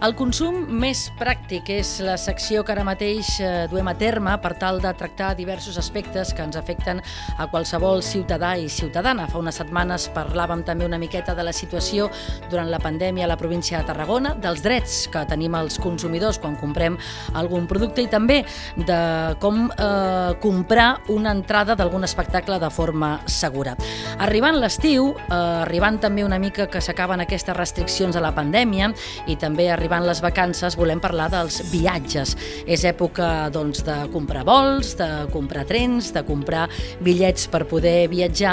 El 0.00 0.14
consum 0.16 0.54
més 0.80 1.02
pràctic 1.18 1.66
és 1.74 1.88
la 2.00 2.14
secció 2.16 2.62
que 2.64 2.72
ara 2.72 2.86
mateix 2.88 3.34
eh, 3.44 3.48
duem 3.68 3.90
a 3.90 3.92
terme 4.00 4.32
per 4.40 4.54
tal 4.56 4.78
de 4.80 4.88
tractar 4.96 5.34
diversos 5.36 5.76
aspectes 5.76 6.30
que 6.32 6.40
ens 6.40 6.56
afecten 6.56 7.02
a 7.36 7.44
qualsevol 7.52 8.00
ciutadà 8.00 8.54
i 8.56 8.70
ciutadana. 8.72 9.26
Fa 9.28 9.36
unes 9.42 9.58
setmanes 9.60 10.06
parlàvem 10.14 10.62
també 10.64 10.86
una 10.88 10.96
miqueta 10.96 11.34
de 11.36 11.44
la 11.44 11.52
situació 11.52 12.06
durant 12.48 12.70
la 12.72 12.78
pandèmia 12.80 13.26
a 13.26 13.28
la 13.28 13.36
província 13.36 13.82
de 13.82 13.90
Tarragona, 13.90 14.32
dels 14.40 14.62
drets 14.64 15.02
que 15.12 15.26
tenim 15.28 15.58
els 15.60 15.76
consumidors 15.76 16.40
quan 16.40 16.56
comprem 16.56 16.96
algun 17.36 17.68
producte 17.68 18.00
i 18.00 18.08
també 18.08 18.38
de 18.78 19.02
com 19.44 19.66
eh, 19.68 20.32
comprar 20.40 20.88
una 21.12 21.36
entrada 21.36 21.76
d'algun 21.76 22.08
espectacle 22.08 22.56
de 22.56 22.72
forma 22.72 23.18
segura. 23.28 23.76
Arribant 24.16 24.62
l'estiu, 24.64 25.12
eh, 25.12 25.44
arribant 25.66 26.00
també 26.00 26.24
una 26.24 26.40
mica 26.40 26.70
que 26.72 26.80
s'acaben 26.80 27.20
aquestes 27.28 27.60
restriccions 27.60 28.16
de 28.16 28.24
la 28.24 28.32
pandèmia 28.32 28.94
i 29.28 29.36
també 29.36 29.68
arribant 29.68 29.89
arribant 29.90 30.06
les 30.06 30.20
vacances, 30.22 30.76
volem 30.78 31.00
parlar 31.02 31.26
dels 31.32 31.56
viatges. 31.72 32.36
És 32.62 32.84
època 32.86 33.50
doncs, 33.50 33.82
de 33.82 33.96
comprar 34.12 34.44
vols, 34.46 34.92
de 34.94 35.08
comprar 35.32 35.64
trens, 35.66 36.12
de 36.14 36.22
comprar 36.22 36.68
bitllets 37.02 37.48
per 37.50 37.64
poder 37.66 38.06
viatjar 38.12 38.52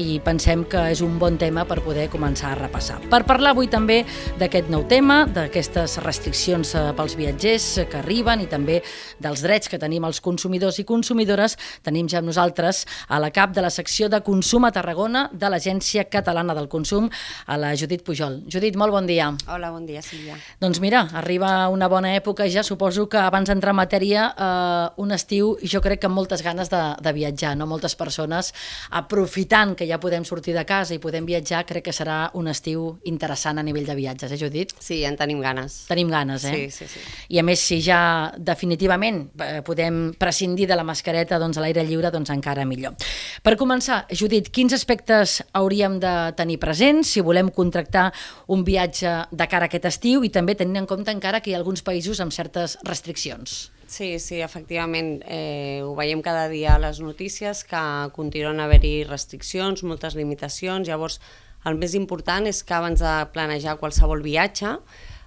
i 0.00 0.16
pensem 0.24 0.62
que 0.64 0.86
és 0.94 1.02
un 1.04 1.18
bon 1.20 1.36
tema 1.36 1.66
per 1.68 1.82
poder 1.84 2.06
començar 2.08 2.54
a 2.54 2.58
repassar. 2.62 2.96
Per 3.10 3.20
parlar 3.28 3.52
avui 3.52 3.68
també 3.68 3.98
d'aquest 4.40 4.70
nou 4.72 4.86
tema, 4.88 5.26
d'aquestes 5.28 5.98
restriccions 6.06 6.72
eh, 6.72 6.86
pels 6.96 7.18
viatgers 7.20 7.68
que 7.90 8.00
arriben 8.00 8.40
i 8.40 8.48
també 8.48 8.80
dels 9.20 9.44
drets 9.44 9.68
que 9.68 9.80
tenim 9.82 10.08
els 10.08 10.22
consumidors 10.24 10.80
i 10.80 10.86
consumidores, 10.88 11.58
tenim 11.84 12.08
ja 12.08 12.22
amb 12.22 12.30
nosaltres 12.30 12.86
a 13.08 13.20
la 13.20 13.28
cap 13.34 13.52
de 13.52 13.66
la 13.66 13.72
secció 13.74 14.08
de 14.08 14.22
Consum 14.24 14.64
a 14.64 14.72
Tarragona 14.72 15.26
de 15.36 15.52
l'Agència 15.52 16.06
Catalana 16.08 16.56
del 16.56 16.70
Consum, 16.72 17.10
a 17.44 17.60
la 17.60 17.74
Judit 17.76 18.06
Pujol. 18.06 18.40
Judit, 18.48 18.80
molt 18.80 18.94
bon 18.94 19.04
dia. 19.04 19.28
Hola, 19.52 19.74
bon 19.74 19.84
dia, 19.84 20.00
Sílvia. 20.00 20.38
Doncs 20.62 20.77
doncs 20.78 20.80
mira, 20.80 21.08
arriba 21.12 21.68
una 21.68 21.88
bona 21.88 22.12
època 22.14 22.46
ja, 22.46 22.62
suposo 22.62 23.08
que 23.10 23.18
abans 23.18 23.48
d'entrar 23.50 23.72
en 23.72 23.78
matèria, 23.80 24.28
eh, 24.30 25.00
un 25.02 25.10
estiu, 25.10 25.56
jo 25.58 25.80
crec 25.82 26.00
que 26.00 26.06
amb 26.06 26.14
moltes 26.14 26.42
ganes 26.42 26.70
de, 26.70 26.78
de 27.02 27.12
viatjar, 27.12 27.56
no? 27.58 27.66
Moltes 27.66 27.96
persones 27.98 28.52
aprofitant 28.90 29.74
que 29.74 29.88
ja 29.88 29.98
podem 29.98 30.24
sortir 30.24 30.54
de 30.54 30.64
casa 30.64 30.94
i 30.94 31.00
podem 31.02 31.26
viatjar, 31.26 31.64
crec 31.66 31.88
que 31.88 31.94
serà 31.94 32.30
un 32.38 32.46
estiu 32.48 33.00
interessant 33.10 33.58
a 33.58 33.64
nivell 33.66 33.86
de 33.88 33.96
viatges, 33.98 34.30
eh, 34.30 34.38
Judit? 34.38 34.74
Sí, 34.78 35.00
en 35.04 35.16
tenim 35.18 35.40
ganes. 35.42 35.80
Tenim 35.88 36.12
ganes, 36.14 36.44
eh? 36.46 36.54
Sí, 36.54 36.70
sí, 36.70 36.86
sí. 36.94 37.02
I 37.34 37.42
a 37.42 37.46
més, 37.46 37.58
si 37.58 37.80
ja 37.82 38.30
definitivament 38.38 39.24
eh, 39.42 39.60
podem 39.66 40.12
prescindir 40.18 40.68
de 40.70 40.78
la 40.78 40.86
mascareta 40.86 41.40
doncs, 41.42 41.58
a 41.58 41.66
l'aire 41.66 41.82
lliure, 41.88 42.12
doncs 42.14 42.30
encara 42.30 42.68
millor. 42.68 42.94
Per 43.42 43.56
començar, 43.58 44.04
Judit, 44.14 44.52
quins 44.54 44.76
aspectes 44.78 45.40
hauríem 45.58 45.98
de 45.98 46.14
tenir 46.38 46.60
presents 46.62 47.16
si 47.16 47.24
volem 47.24 47.50
contractar 47.50 48.12
un 48.46 48.62
viatge 48.62 49.18
de 49.32 49.50
cara 49.50 49.66
a 49.66 49.72
aquest 49.72 49.90
estiu 49.90 50.22
i 50.22 50.30
també 50.30 50.54
tenir 50.54 50.67
tenint 50.68 50.84
en 50.84 50.88
compte 50.88 51.12
encara 51.14 51.40
que 51.40 51.50
hi 51.50 51.56
ha 51.56 51.58
alguns 51.62 51.82
països 51.82 52.20
amb 52.20 52.34
certes 52.34 52.76
restriccions. 52.84 53.70
Sí, 53.88 54.18
sí, 54.20 54.42
efectivament, 54.44 55.22
eh, 55.24 55.80
ho 55.80 55.94
veiem 55.96 56.20
cada 56.20 56.48
dia 56.52 56.74
a 56.74 56.82
les 56.82 57.00
notícies, 57.00 57.64
que 57.64 57.80
continuen 58.12 58.60
haver-hi 58.60 59.04
restriccions, 59.08 59.82
moltes 59.82 60.14
limitacions, 60.14 60.88
llavors 60.88 61.20
el 61.64 61.78
més 61.80 61.94
important 61.96 62.46
és 62.46 62.60
que 62.62 62.76
abans 62.76 63.00
de 63.00 63.14
planejar 63.32 63.78
qualsevol 63.80 64.22
viatge, 64.22 64.76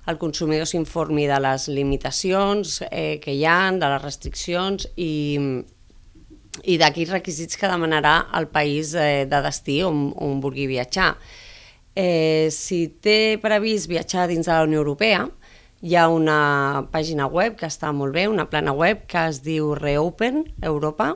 el 0.08 0.18
consumidor 0.22 0.70
s'informi 0.70 1.28
de 1.30 1.38
les 1.42 1.68
limitacions 1.70 2.82
eh, 2.90 3.20
que 3.22 3.34
hi 3.34 3.46
ha, 3.46 3.72
de 3.72 3.90
les 3.96 4.02
restriccions 4.02 4.88
i, 4.96 5.38
i 6.64 6.78
de 6.78 6.90
quins 6.94 7.14
requisits 7.18 7.58
que 7.58 7.70
demanarà 7.70 8.28
el 8.38 8.48
país 8.54 8.94
eh, 8.94 9.26
de 9.26 9.42
destí 9.42 9.82
on, 9.86 10.12
on 10.18 10.42
vulgui 10.42 10.70
viatjar. 10.70 11.16
Eh, 11.96 12.48
si 12.56 12.86
té 13.04 13.38
previst 13.44 13.90
viatjar 13.92 14.30
dins 14.32 14.48
de 14.48 14.54
la 14.54 14.64
Unió 14.64 14.80
Europea, 14.80 15.26
hi 15.82 15.96
ha 15.98 16.08
una 16.14 16.88
pàgina 16.94 17.28
web 17.28 17.58
que 17.60 17.68
està 17.68 17.92
molt 17.92 18.14
bé, 18.16 18.28
una 18.30 18.48
plana 18.50 18.72
web 18.72 19.08
que 19.10 19.26
es 19.32 19.42
diu 19.44 19.74
Reopen 19.76 20.46
Europa, 20.62 21.16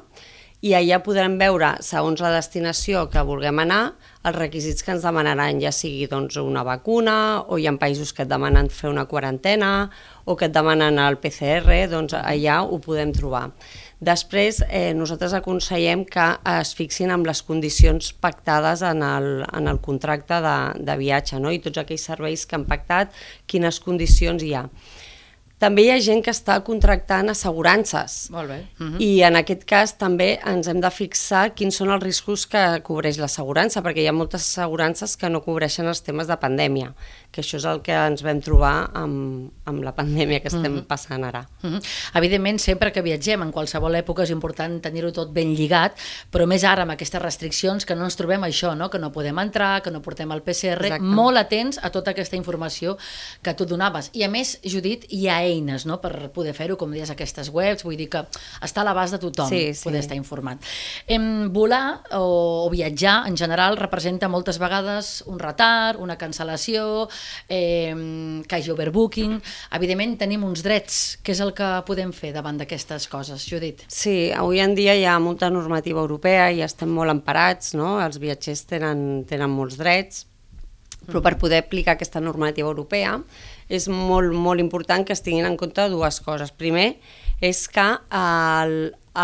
i 0.66 0.72
allà 0.74 0.98
podrem 1.06 1.36
veure, 1.38 1.76
segons 1.86 2.22
la 2.24 2.32
destinació 2.34 3.04
que 3.14 3.22
vulguem 3.28 3.60
anar, 3.62 3.82
els 4.26 4.36
requisits 4.36 4.82
que 4.82 4.96
ens 4.96 5.04
demanaran, 5.06 5.60
ja 5.62 5.70
sigui 5.76 6.08
doncs, 6.10 6.40
una 6.42 6.64
vacuna, 6.66 7.16
o 7.46 7.60
hi 7.62 7.68
ha 7.70 7.76
països 7.78 8.16
que 8.16 8.24
et 8.26 8.32
demanen 8.32 8.72
fer 8.74 8.90
una 8.90 9.06
quarantena, 9.06 9.92
o 10.26 10.34
que 10.36 10.50
et 10.50 10.56
demanen 10.56 10.98
el 11.04 11.20
PCR, 11.22 11.86
doncs 11.92 12.18
allà 12.18 12.64
ho 12.66 12.80
podem 12.82 13.14
trobar. 13.14 13.52
Després, 14.04 14.60
eh, 14.68 14.94
nosaltres 14.94 15.34
aconsellem 15.34 16.04
que 16.06 16.26
es 16.58 16.74
fixin 16.76 17.14
amb 17.16 17.28
les 17.28 17.42
condicions 17.48 18.12
pactades 18.20 18.84
en 18.84 19.02
el, 19.06 19.46
en 19.56 19.72
el 19.72 19.80
contracte 19.80 20.42
de, 20.44 20.58
de 20.84 20.98
viatge 21.00 21.40
no? 21.40 21.52
i 21.52 21.62
tots 21.64 21.80
aquells 21.80 22.04
serveis 22.12 22.46
que 22.46 22.60
han 22.60 22.68
pactat, 22.68 23.16
quines 23.48 23.80
condicions 23.80 24.44
hi 24.44 24.54
ha. 24.54 24.66
També 25.56 25.86
hi 25.86 25.92
ha 25.94 26.00
gent 26.04 26.20
que 26.20 26.34
està 26.36 26.58
contractant 26.68 27.32
assegurances. 27.32 28.26
Molt 28.34 28.50
bé. 28.52 28.58
Uh 28.78 28.88
-huh. 28.88 29.02
I 29.02 29.22
en 29.24 29.38
aquest 29.40 29.64
cas 29.64 29.94
també 29.98 30.40
ens 30.46 30.68
hem 30.68 30.82
de 30.82 30.92
fixar 30.92 31.54
quins 31.56 31.76
són 31.76 31.92
els 31.92 32.04
riscos 32.04 32.46
que 32.46 32.82
cobreix 32.84 33.18
l'assegurança, 33.18 33.82
perquè 33.82 34.04
hi 34.04 34.08
ha 34.08 34.12
moltes 34.12 34.42
assegurances 34.42 35.16
que 35.16 35.30
no 35.30 35.42
cobreixen 35.42 35.88
els 35.88 36.02
temes 36.02 36.28
de 36.28 36.36
pandèmia, 36.36 36.94
que 37.36 37.44
això 37.44 37.60
és 37.60 37.66
el 37.68 37.82
que 37.84 37.92
ens 37.92 38.24
vam 38.24 38.40
trobar 38.44 38.74
amb, 38.96 39.50
amb 39.68 39.84
la 39.84 39.92
pandèmia 39.96 40.40
que 40.40 40.48
estem 40.48 40.72
uh 40.72 40.80
-huh. 40.80 40.88
passant 40.88 41.24
ara. 41.24 41.46
Uh 41.64 41.72
-huh. 41.72 41.82
Evidentment, 42.14 42.60
sempre 42.60 42.92
que 42.92 43.02
viatgem, 43.02 43.42
en 43.42 43.52
qualsevol 43.52 43.94
època, 43.96 44.24
és 44.24 44.30
important 44.30 44.82
tenir-ho 44.82 45.12
tot 45.12 45.34
ben 45.34 45.54
lligat, 45.54 45.98
però 46.32 46.46
més 46.46 46.64
ara 46.64 46.84
amb 46.84 46.92
aquestes 46.92 47.22
restriccions 47.22 47.86
que 47.86 47.96
no 47.96 48.06
ens 48.06 48.16
trobem 48.16 48.42
això, 48.42 48.76
no? 48.76 48.90
que 48.90 49.00
no 49.00 49.12
podem 49.12 49.38
entrar, 49.40 49.82
que 49.82 49.92
no 49.92 50.02
portem 50.02 50.32
el 50.32 50.42
PCR, 50.42 50.86
Exacte. 50.86 51.04
molt 51.04 51.38
atents 51.38 51.80
a 51.82 51.90
tota 51.90 52.12
aquesta 52.12 52.36
informació 52.36 52.98
que 53.42 53.54
tu 53.54 53.66
donaves. 53.66 54.10
I 54.14 54.24
a 54.24 54.30
més, 54.30 54.60
Judit, 54.64 55.06
hi 55.10 55.28
ha 55.28 55.42
eines 55.42 55.86
no? 55.86 56.00
per 56.00 56.30
poder 56.30 56.54
fer-ho, 56.54 56.78
com 56.78 56.92
dius, 56.92 57.10
aquestes 57.10 57.50
webs, 57.50 57.84
vull 57.84 57.98
dir 57.98 58.10
que 58.10 58.26
està 58.62 58.82
a 58.82 58.84
l'abast 58.84 59.14
de 59.14 59.20
tothom 59.20 59.50
sí, 59.50 59.74
sí. 59.74 59.84
poder 59.84 60.00
estar 60.00 60.16
informat. 60.16 60.58
Em, 61.08 61.52
volar 61.52 62.02
o, 62.12 62.66
o 62.66 62.70
viatjar, 62.70 63.28
en 63.28 63.36
general, 63.36 63.78
representa 63.78 64.28
moltes 64.28 64.58
vegades 64.58 65.24
un 65.26 65.40
retard, 65.40 66.00
una 66.00 66.18
cancel·lació, 66.18 67.10
eh, 67.48 67.94
que 68.48 68.60
hagi 68.60 68.74
overbooking... 68.74 69.40
Evidentment, 69.76 70.16
tenim 70.20 70.44
uns 70.48 70.64
drets. 70.66 71.18
Què 71.26 71.34
és 71.36 71.42
el 71.44 71.52
que 71.58 71.68
podem 71.88 72.14
fer 72.16 72.32
davant 72.36 72.58
d'aquestes 72.60 73.10
coses, 73.12 73.48
Judit? 73.50 73.84
Sí, 73.92 74.32
avui 74.36 74.62
en 74.64 74.76
dia 74.78 74.96
hi 74.96 75.04
ha 75.08 75.18
molta 75.20 75.50
normativa 75.54 76.04
europea 76.04 76.52
i 76.52 76.64
estem 76.66 76.92
molt 76.92 77.14
emparats, 77.14 77.74
no? 77.76 77.98
els 78.04 78.22
viatgers 78.22 78.66
tenen, 78.70 79.26
tenen 79.30 79.52
molts 79.52 79.80
drets, 79.82 80.26
però 81.06 81.22
per 81.22 81.36
poder 81.42 81.62
aplicar 81.62 81.96
aquesta 81.96 82.22
normativa 82.24 82.70
europea 82.70 83.20
és 83.70 83.88
molt, 83.90 84.34
molt 84.34 84.62
important 84.62 85.06
que 85.06 85.14
es 85.14 85.24
tinguin 85.26 85.48
en 85.48 85.58
compte 85.58 85.88
dues 85.90 86.20
coses. 86.26 86.54
Primer, 86.54 86.96
és 87.42 87.66
que 87.72 87.86
el, 88.20 88.76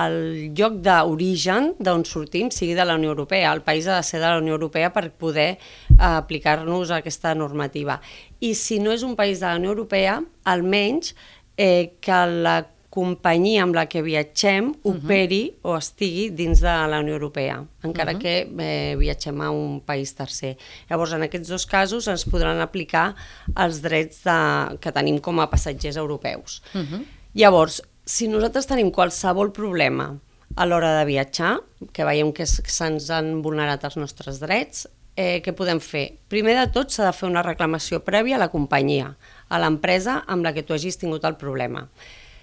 el 0.01 0.17
lloc 0.57 0.79
d'origen 0.85 1.73
d'on 1.79 2.05
sortim 2.07 2.51
sigui 2.53 2.75
de 2.77 2.85
la 2.87 2.97
Unió 2.99 3.13
Europea. 3.13 3.51
El 3.53 3.63
país 3.65 3.87
ha 3.87 3.99
de 3.99 4.07
ser 4.07 4.21
de 4.21 4.27
la 4.27 4.41
Unió 4.41 4.57
Europea 4.57 4.91
per 4.93 5.09
poder 5.11 5.55
eh, 6.01 6.17
aplicar-nos 6.17 6.91
aquesta 6.91 7.35
normativa. 7.37 8.01
I 8.41 8.55
si 8.57 8.79
no 8.81 8.91
és 8.91 9.05
un 9.05 9.15
país 9.15 9.39
de 9.39 9.47
la 9.47 9.61
Unió 9.61 9.75
Europea, 9.75 10.19
almenys 10.43 11.13
eh, 11.57 11.93
que 12.01 12.25
la 12.41 12.61
companyia 12.91 13.63
amb 13.63 13.75
la 13.77 13.85
que 13.87 14.01
viatgem 14.03 14.67
uh 14.67 14.75
-huh. 14.75 14.97
operi 14.97 15.53
o 15.61 15.77
estigui 15.77 16.29
dins 16.29 16.59
de 16.59 16.67
la 16.67 16.99
Unió 16.99 17.13
Europea, 17.13 17.63
encara 17.83 18.11
uh 18.11 18.17
-huh. 18.17 18.21
que 18.21 18.49
eh, 18.59 18.95
viatgem 18.97 19.41
a 19.41 19.49
un 19.49 19.79
país 19.79 20.13
tercer. 20.13 20.57
Llavors, 20.89 21.13
en 21.13 21.21
aquests 21.23 21.47
dos 21.47 21.65
casos 21.65 22.07
ens 22.07 22.25
podran 22.25 22.59
aplicar 22.59 23.15
els 23.55 23.81
drets 23.81 24.23
de, 24.23 24.77
que 24.79 24.91
tenim 24.91 25.19
com 25.19 25.39
a 25.39 25.49
passatgers 25.49 25.95
europeus. 25.95 26.61
Uh 26.73 26.81
-huh. 26.81 27.05
Llavors, 27.33 27.81
si 28.05 28.27
nosaltres 28.27 28.67
tenim 28.67 28.91
qualsevol 28.91 29.51
problema 29.51 30.19
a 30.55 30.65
l'hora 30.65 30.99
de 30.99 31.05
viatjar, 31.05 31.61
que 31.93 32.03
veiem 32.03 32.33
que 32.33 32.45
se'ns 32.45 33.09
han 33.09 33.41
vulnerat 33.41 33.83
els 33.83 33.97
nostres 33.97 34.39
drets, 34.39 34.87
eh, 35.15 35.41
què 35.43 35.53
podem 35.57 35.81
fer? 35.83 36.05
Primer 36.31 36.55
de 36.57 36.65
tot 36.73 36.91
s'ha 36.93 37.07
de 37.07 37.13
fer 37.15 37.29
una 37.29 37.43
reclamació 37.45 38.01
prèvia 38.05 38.37
a 38.37 38.43
la 38.43 38.51
companyia, 38.53 39.13
a 39.49 39.61
l'empresa 39.61 40.21
amb 40.27 40.45
la 40.45 40.53
que 40.55 40.63
tu 40.63 40.75
hagis 40.75 40.99
tingut 41.01 41.25
el 41.27 41.37
problema. 41.41 41.87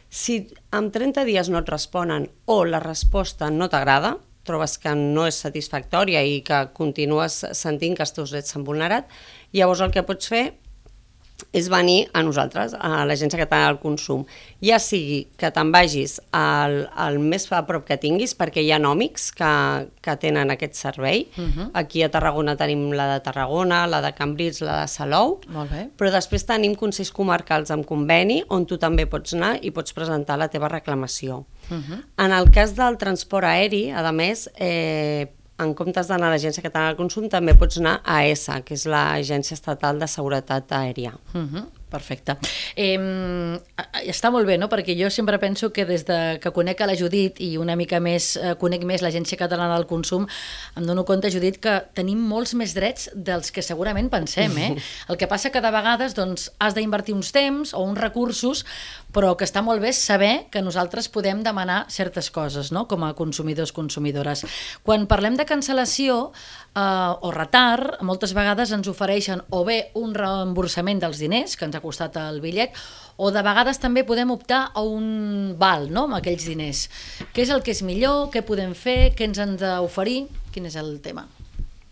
Si 0.08 0.40
en 0.72 0.88
30 0.92 1.26
dies 1.28 1.50
no 1.52 1.60
et 1.60 1.68
responen 1.68 2.30
o 2.46 2.62
la 2.64 2.80
resposta 2.80 3.50
no 3.52 3.68
t'agrada, 3.68 4.16
trobes 4.48 4.78
que 4.80 4.94
no 4.96 5.26
és 5.28 5.40
satisfactòria 5.44 6.22
i 6.24 6.40
que 6.46 6.62
continues 6.76 7.42
sentint 7.52 7.96
que 7.96 8.06
els 8.06 8.14
teus 8.16 8.32
drets 8.32 8.54
s'han 8.54 8.64
vulnerat, 8.64 9.10
llavors 9.52 9.84
el 9.84 9.92
que 9.92 10.06
pots 10.08 10.30
fer 10.32 10.44
és 11.52 11.68
venir 11.70 12.08
a 12.12 12.22
nosaltres, 12.26 12.74
a 12.74 13.04
l'Agència 13.06 13.38
Catalana 13.38 13.72
del 13.72 13.80
Consum. 13.82 14.24
Ja 14.64 14.78
sigui 14.82 15.20
que 15.38 15.50
te'n 15.54 15.70
vagis 15.72 16.18
al, 16.34 16.80
al 16.98 17.18
més 17.22 17.46
a 17.54 17.62
prop 17.66 17.86
que 17.88 17.96
tinguis, 18.00 18.34
perquè 18.36 18.62
hi 18.64 18.72
ha 18.74 18.80
nòmics 18.82 19.30
que, 19.38 19.52
que 20.04 20.16
tenen 20.20 20.50
aquest 20.52 20.74
servei. 20.74 21.26
Uh 21.36 21.44
-huh. 21.44 21.70
Aquí 21.74 22.02
a 22.02 22.10
Tarragona 22.10 22.56
tenim 22.56 22.90
la 22.92 23.14
de 23.14 23.20
Tarragona, 23.20 23.86
la 23.86 24.00
de 24.00 24.12
Cambrils, 24.14 24.60
la 24.60 24.80
de 24.82 24.88
Salou, 24.88 25.40
Molt 25.48 25.70
bé. 25.70 25.90
però 25.96 26.10
després 26.10 26.44
tenim 26.44 26.74
consells 26.74 27.12
comarcals 27.12 27.70
amb 27.70 27.86
conveni 27.86 28.42
on 28.48 28.66
tu 28.66 28.76
també 28.76 29.06
pots 29.06 29.34
anar 29.34 29.58
i 29.62 29.70
pots 29.70 29.92
presentar 29.92 30.38
la 30.38 30.48
teva 30.48 30.68
reclamació. 30.68 31.46
Uh 31.70 31.76
-huh. 31.76 32.04
En 32.18 32.32
el 32.32 32.50
cas 32.50 32.74
del 32.74 32.96
transport 32.96 33.44
aeri, 33.44 33.90
a 33.90 34.12
més, 34.12 34.50
eh, 34.56 35.28
en 35.62 35.74
comptes 35.74 36.10
d'anar 36.10 36.28
a 36.28 36.34
l'Agència 36.36 36.62
Catalana 36.62 36.92
del 36.92 37.00
Consum, 37.00 37.28
també 37.32 37.54
pots 37.58 37.80
anar 37.80 37.98
a 38.04 38.22
ESA, 38.30 38.60
que 38.66 38.76
és 38.78 38.86
l'Agència 38.86 39.56
Estatal 39.58 39.98
de 39.98 40.06
Seguretat 40.06 40.72
Aèria. 40.72 41.12
Uh 41.34 41.40
-huh. 41.40 41.64
Perfecte. 41.88 42.36
Eh, 42.76 42.98
està 44.12 44.28
molt 44.30 44.44
bé, 44.48 44.58
no?, 44.60 44.68
perquè 44.68 44.92
jo 44.98 45.08
sempre 45.08 45.38
penso 45.40 45.70
que 45.72 45.86
des 45.88 46.04
de 46.04 46.38
que 46.42 46.52
conec 46.52 46.82
a 46.84 46.88
la 46.90 46.96
Judit 46.98 47.40
i 47.40 47.54
una 47.56 47.78
mica 47.80 47.96
més 48.00 48.34
eh, 48.36 48.52
conec 48.60 48.84
més 48.84 49.00
l'Agència 49.04 49.38
Catalana 49.40 49.78
del 49.78 49.88
Consum, 49.88 50.26
em 50.76 50.84
dono 50.84 51.06
compte, 51.08 51.30
Judit, 51.32 51.56
que 51.64 51.78
tenim 51.96 52.20
molts 52.28 52.52
més 52.58 52.74
drets 52.76 53.08
dels 53.14 53.48
que 53.54 53.64
segurament 53.64 54.10
pensem, 54.12 54.52
eh? 54.60 54.70
El 55.10 55.16
que 55.16 55.30
passa 55.30 55.48
que 55.54 55.62
de 55.64 55.72
vegades 55.72 56.16
doncs, 56.18 56.50
has 56.60 56.76
d'invertir 56.76 57.16
uns 57.16 57.32
temps 57.32 57.72
o 57.72 57.80
uns 57.86 58.00
recursos, 58.00 58.66
però 59.14 59.32
que 59.38 59.48
està 59.48 59.64
molt 59.64 59.80
bé 59.80 59.94
saber 59.96 60.50
que 60.52 60.60
nosaltres 60.60 61.08
podem 61.08 61.40
demanar 61.46 61.86
certes 61.88 62.28
coses, 62.30 62.68
no?, 62.74 62.84
com 62.90 63.08
a 63.08 63.14
consumidors, 63.16 63.72
consumidores. 63.72 64.44
Quan 64.84 65.08
parlem 65.08 65.40
de 65.40 65.48
cancel·lació 65.48 66.20
eh, 66.76 66.82
o 67.24 67.32
retard, 67.32 68.02
moltes 68.04 68.36
vegades 68.36 68.76
ens 68.76 68.92
ofereixen 68.92 69.40
o 69.48 69.64
bé 69.64 69.80
un 69.96 70.12
reemborsament 70.12 71.00
dels 71.00 71.24
diners 71.24 71.56
que 71.56 71.64
ens 71.64 71.77
ha 71.78 71.84
costat 71.84 72.18
el 72.20 72.42
bitllet, 72.44 72.76
o 73.18 73.32
de 73.34 73.42
vegades 73.42 73.80
també 73.82 74.04
podem 74.06 74.30
optar 74.30 74.68
a 74.74 74.84
un 74.86 75.56
val 75.58 75.88
no?, 75.90 76.04
amb 76.06 76.18
aquells 76.20 76.46
diners. 76.46 76.84
Què 77.34 77.42
és 77.46 77.50
el 77.54 77.64
que 77.66 77.74
és 77.74 77.82
millor? 77.86 78.28
Què 78.34 78.44
podem 78.46 78.76
fer? 78.78 79.14
Què 79.18 79.26
ens 79.26 79.40
han 79.42 79.56
d'oferir? 79.58 80.20
Quin 80.54 80.68
és 80.70 80.76
el 80.78 80.98
tema? 81.02 81.26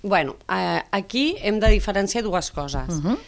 Bueno, 0.07 0.37
eh, 0.53 0.83
aquí 0.95 1.35
hem 1.43 1.59
de 1.59 1.73
diferenciar 1.73 2.23
dues 2.23 2.53
coses. 2.55 3.01
Uh 3.01 3.03
-huh. 3.03 3.19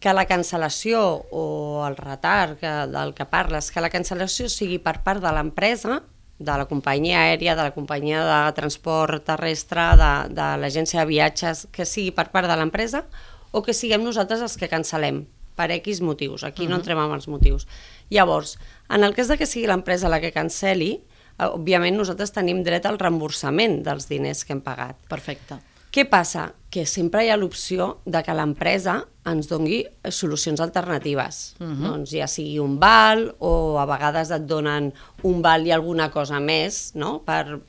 Que 0.00 0.12
la 0.12 0.26
cancel·lació 0.26 1.26
o 1.30 1.86
el 1.86 1.96
retard 1.96 2.58
que, 2.58 2.72
del 2.90 3.14
que 3.14 3.24
parles, 3.24 3.70
que 3.70 3.80
la 3.80 3.90
cancel·lació 3.90 4.48
sigui 4.48 4.78
per 4.78 5.02
part 5.02 5.22
de 5.22 5.32
l'empresa, 5.32 6.02
de 6.38 6.56
la 6.58 6.66
companyia 6.66 7.20
aèria, 7.20 7.54
de 7.54 7.62
la 7.62 7.70
companyia 7.70 8.24
de 8.24 8.52
transport 8.52 9.24
terrestre, 9.24 9.96
de, 9.96 10.34
de 10.34 10.56
l'agència 10.58 11.00
de 11.00 11.06
viatges, 11.06 11.68
que 11.70 11.86
sigui 11.86 12.10
per 12.10 12.30
part 12.30 12.48
de 12.48 12.56
l'empresa, 12.56 13.04
o 13.52 13.62
que 13.62 13.72
siguem 13.72 14.02
nosaltres 14.02 14.42
els 14.42 14.56
que 14.56 14.68
cancel·lem 14.68 15.24
per 15.54 15.70
X 15.72 16.00
motius. 16.00 16.44
Aquí 16.44 16.62
uh 16.62 16.66
-huh. 16.66 16.70
no 16.70 16.76
entrem 16.76 16.98
amb 16.98 17.14
els 17.14 17.28
motius. 17.28 17.66
Llavors, 18.10 18.58
en 18.88 19.04
el 19.04 19.14
cas 19.14 19.28
de 19.28 19.38
que 19.38 19.46
sigui 19.46 19.66
l'empresa 19.66 20.08
la 20.08 20.20
que 20.20 20.32
canceli, 20.32 21.00
eh, 21.38 21.44
òbviament 21.44 21.96
nosaltres 21.96 22.32
tenim 22.32 22.62
dret 22.62 22.86
al 22.86 22.98
reemborsament 22.98 23.82
dels 23.84 24.08
diners 24.08 24.44
que 24.44 24.52
hem 24.52 24.60
pagat. 24.60 24.96
Perfecte. 25.08 25.58
Què 25.94 26.08
passa? 26.10 26.52
Que 26.70 26.86
sempre 26.86 27.24
hi 27.24 27.28
ha 27.30 27.36
l'opció 27.36 28.00
de 28.04 28.20
que 28.22 28.34
l'empresa 28.34 29.06
ens 29.30 29.46
dongui 29.48 29.86
solucions 30.10 30.60
alternatives. 30.60 31.54
Uh 31.60 31.66
-huh. 31.66 31.82
Doncs 31.88 32.10
ja 32.10 32.26
sigui 32.26 32.58
un 32.58 32.78
val 32.80 33.34
o 33.38 33.78
a 33.78 33.86
vegades 33.86 34.30
et 34.30 34.42
donen 34.42 34.92
un 35.22 35.40
val 35.40 35.66
i 35.66 35.70
alguna 35.70 36.10
cosa 36.10 36.40
més, 36.40 36.90
no? 36.94 37.22
Per, 37.24 37.60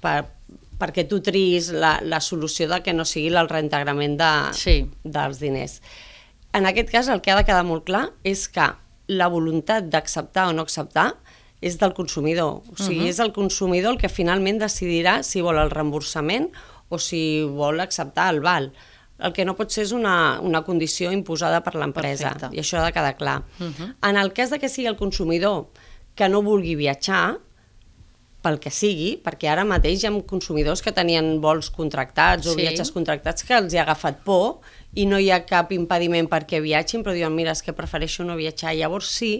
per, 0.00 0.24
perquè 0.78 1.06
tu 1.08 1.20
triïs 1.20 1.70
la, 1.72 2.00
la 2.02 2.20
solució 2.20 2.68
de 2.68 2.82
que 2.82 2.92
no 2.92 3.04
sigui 3.04 3.28
el 3.34 3.48
reintegrament 3.48 4.18
de, 4.18 4.32
Sí. 4.52 4.90
dels 5.04 5.38
diners. 5.38 5.80
En 6.54 6.66
aquest 6.70 6.90
cas 6.92 7.10
el 7.10 7.20
que 7.20 7.32
ha 7.32 7.38
de 7.40 7.46
quedar 7.46 7.64
molt 7.66 7.84
clar 7.88 8.06
és 8.22 8.46
que 8.48 8.68
la 9.10 9.28
voluntat 9.28 9.90
d'acceptar 9.90 10.48
o 10.48 10.54
no 10.54 10.62
acceptar 10.62 11.10
és 11.64 11.78
del 11.80 11.94
consumidor. 11.96 12.62
O 12.70 12.76
sigui, 12.76 13.00
uh 13.00 13.06
-huh. 13.06 13.10
és 13.10 13.18
el 13.18 13.32
consumidor 13.32 13.92
el 13.92 13.98
que 13.98 14.08
finalment 14.08 14.60
decidirà 14.60 15.22
si 15.22 15.40
vol 15.40 15.58
el 15.58 15.70
reemborsament 15.70 16.50
o 16.88 16.98
si 16.98 17.42
vol 17.42 17.80
acceptar 17.80 18.32
el 18.32 18.40
val. 18.40 18.72
El 19.18 19.32
que 19.32 19.44
no 19.44 19.54
pot 19.56 19.70
ser 19.70 19.84
és 19.84 19.92
una, 19.92 20.40
una 20.40 20.62
condició 20.62 21.12
imposada 21.12 21.62
per 21.62 21.74
l'empresa, 21.74 22.50
i 22.52 22.58
això 22.58 22.78
ha 22.78 22.86
de 22.86 22.92
quedar 22.92 23.16
clar. 23.16 23.42
Uh 23.60 23.66
-huh. 23.66 23.94
En 24.02 24.16
el 24.16 24.32
cas 24.32 24.50
de 24.50 24.58
que 24.58 24.68
sigui 24.68 24.88
el 24.88 24.96
consumidor 24.96 25.68
que 26.14 26.28
no 26.28 26.42
vulgui 26.42 26.74
viatjar, 26.74 27.38
pel 28.44 28.58
que 28.60 28.70
sigui, 28.70 29.22
perquè 29.24 29.48
ara 29.48 29.64
mateix 29.64 30.02
hi 30.02 30.06
ha 30.06 30.22
consumidors 30.28 30.82
que 30.82 30.92
tenien 30.92 31.40
vols 31.40 31.70
contractats 31.70 32.46
o 32.46 32.50
Sí. 32.50 32.56
viatges 32.56 32.90
contractats 32.92 33.42
que 33.42 33.56
els 33.56 33.72
hi 33.72 33.78
ha 33.78 33.82
agafat 33.82 34.22
por 34.22 34.60
i 34.94 35.06
no 35.10 35.18
hi 35.18 35.30
ha 35.34 35.42
cap 35.46 35.72
impediment 35.74 36.28
perquè 36.30 36.60
viatgin, 36.62 37.02
però 37.02 37.14
diuen, 37.16 37.34
mira, 37.34 37.54
és 37.54 37.62
que 37.64 37.74
prefereixo 37.76 38.24
no 38.24 38.38
viatjar. 38.38 38.74
Llavors 38.78 39.10
sí 39.10 39.32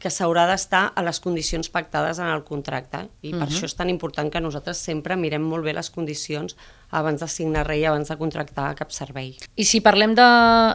que 0.00 0.10
s'haurà 0.10 0.46
d'estar 0.48 0.90
a 0.96 1.04
les 1.04 1.20
condicions 1.20 1.68
pactades 1.70 2.18
en 2.18 2.30
el 2.32 2.42
contracte 2.48 3.04
i 3.22 3.34
per 3.34 3.46
això 3.46 3.68
és 3.68 3.76
tan 3.76 3.90
important 3.92 4.30
que 4.32 4.40
nosaltres 4.40 4.80
sempre 4.80 5.18
mirem 5.20 5.44
molt 5.44 5.66
bé 5.66 5.74
les 5.76 5.90
condicions 5.92 6.56
abans 6.90 7.20
de 7.22 7.28
signar 7.30 7.66
res 7.68 7.82
i 7.82 7.86
abans 7.86 8.08
de 8.10 8.16
contractar 8.18 8.72
cap 8.78 8.90
servei. 8.90 9.36
I 9.54 9.66
si 9.68 9.82
parlem 9.84 10.16
de, 10.18 10.26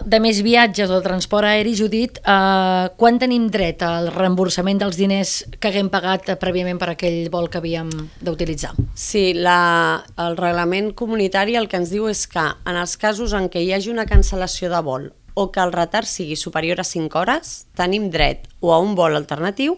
de 0.06 0.19
més 0.24 0.39
viatges 0.45 0.92
o 0.92 1.00
de 1.00 1.04
transport 1.04 1.50
aeri, 1.50 1.74
Judit, 1.75 2.22
eh, 2.22 2.86
quan 2.95 3.19
tenim 3.19 3.50
dret 3.51 3.83
al 3.83 4.12
reemborsament 4.13 4.80
dels 4.80 5.01
diners 5.01 5.36
que 5.60 5.74
haguem 5.74 5.92
pagat 5.92 6.31
eh, 6.31 6.38
prèviament 6.39 6.80
per 6.80 6.94
aquell 6.94 7.27
vol 7.33 7.50
que 7.51 7.60
havíem 7.60 7.92
d'utilitzar? 8.22 8.75
Sí, 8.94 9.33
la, 9.36 10.06
el 10.22 10.39
reglament 10.39 10.94
comunitari 10.95 11.60
el 11.60 11.68
que 11.68 11.81
ens 11.81 11.92
diu 11.92 12.07
és 12.12 12.25
que 12.31 12.45
en 12.45 12.80
els 12.80 12.95
casos 13.01 13.36
en 13.36 13.50
què 13.51 13.66
hi 13.66 13.74
hagi 13.75 13.92
una 13.92 14.07
cancel·lació 14.07 14.72
de 14.72 14.81
vol 14.86 15.12
o 15.36 15.52
que 15.52 15.62
el 15.62 15.76
retard 15.76 16.10
sigui 16.10 16.36
superior 16.40 16.82
a 16.82 16.88
5 16.88 17.20
hores, 17.20 17.68
tenim 17.78 18.10
dret 18.10 18.48
o 18.60 18.74
a 18.74 18.80
un 18.82 18.96
vol 18.96 19.16
alternatiu 19.20 19.78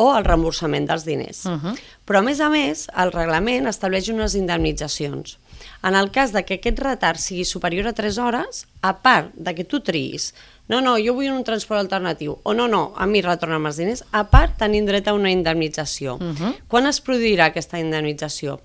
o 0.00 0.12
al 0.14 0.24
reemborsament 0.24 0.86
dels 0.88 1.04
diners. 1.04 1.44
Uh 1.44 1.58
-huh. 1.58 1.74
Però, 2.06 2.18
a 2.18 2.22
més 2.22 2.40
a 2.40 2.48
més, 2.48 2.86
el 2.96 3.12
reglament 3.12 3.66
estableix 3.66 4.08
unes 4.08 4.34
indemnitzacions. 4.34 5.38
En 5.82 5.94
el 5.94 6.10
cas 6.10 6.32
de 6.32 6.44
que 6.44 6.54
aquest 6.54 6.78
retard 6.78 7.18
sigui 7.18 7.44
superior 7.44 7.86
a 7.86 7.92
3 7.92 8.18
hores, 8.18 8.66
a 8.82 9.02
part 9.02 9.34
de 9.34 9.54
que 9.54 9.64
tu 9.64 9.80
triïs, 9.80 10.32
no, 10.68 10.80
no, 10.80 10.96
jo 10.98 11.14
vull 11.14 11.32
un 11.32 11.42
transport 11.44 11.80
alternatiu, 11.80 12.38
o 12.42 12.54
no, 12.54 12.68
no, 12.68 12.92
a 12.96 13.06
mi 13.06 13.20
retorna'm 13.20 13.66
els 13.66 13.76
diners, 13.76 14.04
a 14.12 14.24
part 14.30 14.56
tenim 14.56 14.86
dret 14.86 15.08
a 15.08 15.14
una 15.14 15.30
indemnització. 15.30 16.14
Uh 16.14 16.34
-huh. 16.34 16.54
Quan 16.68 16.86
es 16.86 17.02
produirà 17.02 17.46
aquesta 17.46 17.78
indemnització? 17.78 18.60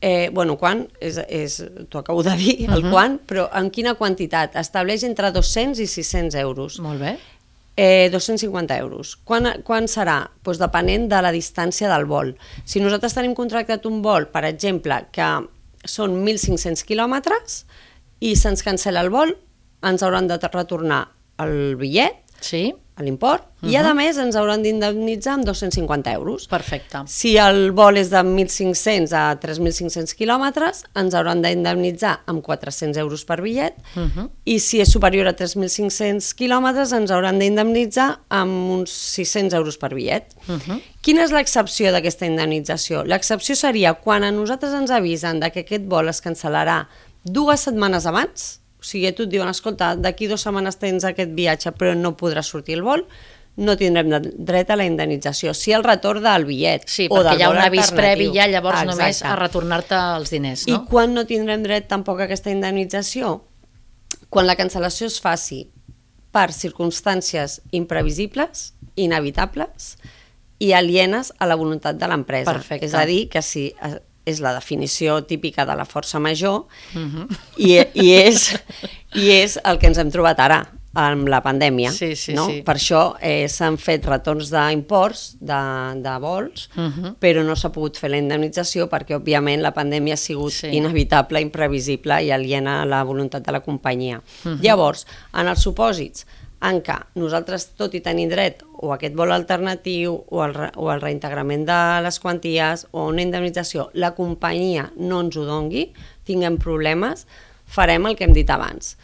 Eh, 0.00 0.30
bueno, 0.32 0.56
quan, 0.56 0.86
és, 1.00 1.18
és, 1.28 1.58
t'ho 1.92 2.00
acabo 2.00 2.22
de 2.24 2.32
dir, 2.36 2.54
el 2.70 2.78
uh 2.78 2.84
-huh. 2.84 2.90
quan, 2.90 3.20
però 3.20 3.50
en 3.52 3.70
quina 3.70 3.94
quantitat? 3.94 4.56
Estableix 4.56 5.02
entre 5.04 5.30
200 5.30 5.78
i 5.78 5.86
600 5.86 6.34
euros. 6.34 6.80
Molt 6.80 7.00
bé. 7.00 7.18
Eh, 7.76 8.08
250 8.10 8.76
euros. 8.78 9.18
Quan, 9.24 9.62
quan 9.62 9.84
serà? 9.84 10.30
Pues 10.42 10.58
depenent 10.58 11.08
de 11.08 11.22
la 11.22 11.32
distància 11.32 11.88
del 11.88 12.04
vol. 12.04 12.34
Si 12.64 12.80
nosaltres 12.80 13.14
tenim 13.14 13.34
contractat 13.34 13.86
un 13.86 14.02
vol, 14.02 14.26
per 14.28 14.44
exemple, 14.44 15.06
que 15.12 15.46
són 15.84 16.24
1.500 16.24 16.84
quilòmetres 16.84 17.66
i 18.20 18.36
se'ns 18.36 18.62
cancela 18.62 19.00
el 19.00 19.10
vol, 19.10 19.36
ens 19.82 20.02
hauran 20.02 20.26
de 20.26 20.36
retornar 20.36 21.08
el 21.38 21.76
bitllet, 21.76 22.20
Sí? 22.40 22.74
l'import, 23.02 23.42
uh 23.42 23.68
-huh. 23.68 23.72
i 23.72 23.76
a 23.76 23.94
més 23.94 24.16
ens 24.16 24.36
hauran 24.36 24.62
d'indemnitzar 24.62 25.34
amb 25.34 25.44
250 25.44 26.12
euros. 26.12 26.46
Perfecte. 26.46 26.98
Si 27.06 27.36
el 27.36 27.72
vol 27.72 27.96
és 27.96 28.10
de 28.10 28.22
1.500 28.22 29.12
a 29.12 29.38
3.500 29.40 30.14
quilòmetres, 30.14 30.84
ens 30.94 31.14
hauran 31.14 31.42
d'indemnitzar 31.42 32.20
amb 32.26 32.42
400 32.42 32.96
euros 32.96 33.24
per 33.24 33.40
bitllet, 33.42 33.74
uh 33.96 34.02
-huh. 34.02 34.28
i 34.44 34.58
si 34.58 34.80
és 34.80 34.90
superior 34.90 35.26
a 35.26 35.36
3.500 35.36 36.34
quilòmetres, 36.34 36.92
ens 36.92 37.10
hauran 37.10 37.38
d'indemnitzar 37.38 38.20
amb 38.28 38.70
uns 38.70 38.90
600 38.90 39.52
euros 39.54 39.76
per 39.76 39.94
bitllet. 39.94 40.24
Uh 40.48 40.54
-huh. 40.54 40.80
Quina 41.02 41.24
és 41.24 41.30
l'excepció 41.30 41.92
d'aquesta 41.92 42.26
indemnització? 42.26 43.04
L'excepció 43.04 43.54
seria 43.54 43.94
quan 43.94 44.22
a 44.22 44.30
nosaltres 44.30 44.72
ens 44.72 44.90
avisen 44.90 45.40
de 45.40 45.50
que 45.50 45.60
aquest 45.60 45.84
vol 45.86 46.08
es 46.08 46.22
cancel·larà 46.22 46.86
dues 47.24 47.60
setmanes 47.60 48.06
abans, 48.06 48.59
o 48.80 48.86
sigui, 48.86 49.06
a 49.10 49.14
tu 49.14 49.26
et 49.26 49.32
diuen, 49.32 49.50
escolta, 49.52 49.92
d'aquí 49.96 50.28
dues 50.30 50.42
setmanes 50.46 50.80
tens 50.80 51.04
aquest 51.04 51.34
viatge 51.36 51.72
però 51.76 51.92
no 51.98 52.14
podrà 52.16 52.42
sortir 52.46 52.78
el 52.78 52.84
vol, 52.86 53.04
no 53.60 53.74
tindrem 53.76 54.12
dret 54.38 54.70
a 54.70 54.76
la 54.78 54.86
indemnització. 54.88 55.52
Si 55.54 55.74
el 55.76 55.84
retorn 55.84 56.24
del 56.24 56.46
bitllet 56.48 56.86
Sí, 56.88 57.08
o 57.10 57.18
perquè 57.18 57.34
del 57.34 57.40
hi 57.40 57.44
ha 57.44 57.50
un 57.52 57.60
avís 57.60 57.90
previ 57.92 58.30
ja, 58.32 58.46
llavors 58.48 58.80
Exacte. 58.80 58.94
només 58.94 59.22
a 59.26 59.34
retornar-te 59.36 59.98
els 60.16 60.32
diners, 60.32 60.64
I 60.68 60.76
no? 60.76 60.84
quan 60.88 61.12
no 61.16 61.26
tindrem 61.28 61.64
dret 61.66 61.88
tampoc 61.90 62.22
a 62.22 62.28
aquesta 62.28 62.52
indemnització? 62.54 63.36
Quan 64.30 64.46
la 64.46 64.56
cancel·lació 64.56 65.10
es 65.10 65.18
faci 65.20 65.64
per 66.32 66.48
circumstàncies 66.54 67.60
imprevisibles, 67.74 68.70
inevitables 68.96 69.96
i 70.62 70.72
alienes 70.76 71.32
a 71.38 71.48
la 71.50 71.56
voluntat 71.58 71.98
de 71.98 72.08
l'empresa. 72.08 72.54
És 72.78 72.94
a 72.94 73.04
dir, 73.08 73.24
que 73.32 73.42
si 73.42 73.70
eh, 73.72 73.96
és 74.26 74.40
la 74.40 74.52
definició 74.54 75.22
típica 75.24 75.64
de 75.66 75.74
la 75.76 75.86
força 75.86 76.18
major 76.20 76.66
Mhm. 76.94 77.28
i, 77.58 77.78
i, 77.94 78.12
és, 78.14 78.50
i 79.14 79.30
és 79.40 79.58
el 79.64 79.78
que 79.78 79.86
ens 79.88 79.98
hem 79.98 80.10
trobat 80.10 80.38
ara 80.40 80.66
amb 80.92 81.28
la 81.30 81.38
pandèmia. 81.40 81.92
Sí, 81.94 82.16
sí, 82.16 82.32
no? 82.34 82.48
sí. 82.48 82.62
Per 82.66 82.74
això 82.74 83.14
eh, 83.22 83.46
s'han 83.48 83.76
fet 83.78 84.04
retorns 84.06 84.50
d'imports 84.50 85.36
de, 85.40 85.60
de 86.02 86.14
vols, 86.18 86.68
Mhm. 86.74 87.14
però 87.20 87.44
no 87.46 87.54
s'ha 87.54 87.70
pogut 87.70 87.96
fer 87.96 88.10
la 88.10 88.18
indemnització 88.18 88.88
perquè, 88.90 89.14
òbviament, 89.14 89.62
la 89.62 89.72
pandèmia 89.72 90.14
ha 90.14 90.16
sigut 90.16 90.50
Sí. 90.52 90.66
inevitable, 90.72 91.40
imprevisible 91.40 92.22
i 92.24 92.32
aliena 92.32 92.82
a 92.82 92.86
la 92.86 93.04
voluntat 93.04 93.42
de 93.46 93.52
la 93.52 93.60
companyia. 93.60 94.20
Mhm. 94.44 94.58
Llavors, 94.62 95.06
en 95.32 95.46
els 95.46 95.60
supòsits 95.62 96.26
en 96.60 96.80
què 96.84 96.96
nosaltres, 97.16 97.70
tot 97.78 97.94
i 97.96 98.02
tenir 98.04 98.26
dret 98.28 98.60
o 98.84 98.90
aquest 98.92 99.14
vol 99.16 99.32
alternatiu 99.32 100.18
o 100.28 100.46
re- 100.46 100.70
o 100.76 100.90
al 100.92 101.00
reintegrament 101.00 101.64
de 101.68 101.78
les 102.04 102.18
quanties 102.20 102.86
o 102.92 103.06
una 103.08 103.22
indemnització, 103.24 103.88
la 103.94 104.12
companyia 104.14 104.90
no 104.96 105.22
ens 105.24 105.38
ho 105.40 105.46
dongui, 105.48 105.86
tinguem 106.28 106.58
problemes, 106.60 107.26
farem 107.64 108.06
el 108.10 108.16
que 108.18 108.26
hem 108.28 108.36
dit 108.36 108.50
abans. 108.50 108.96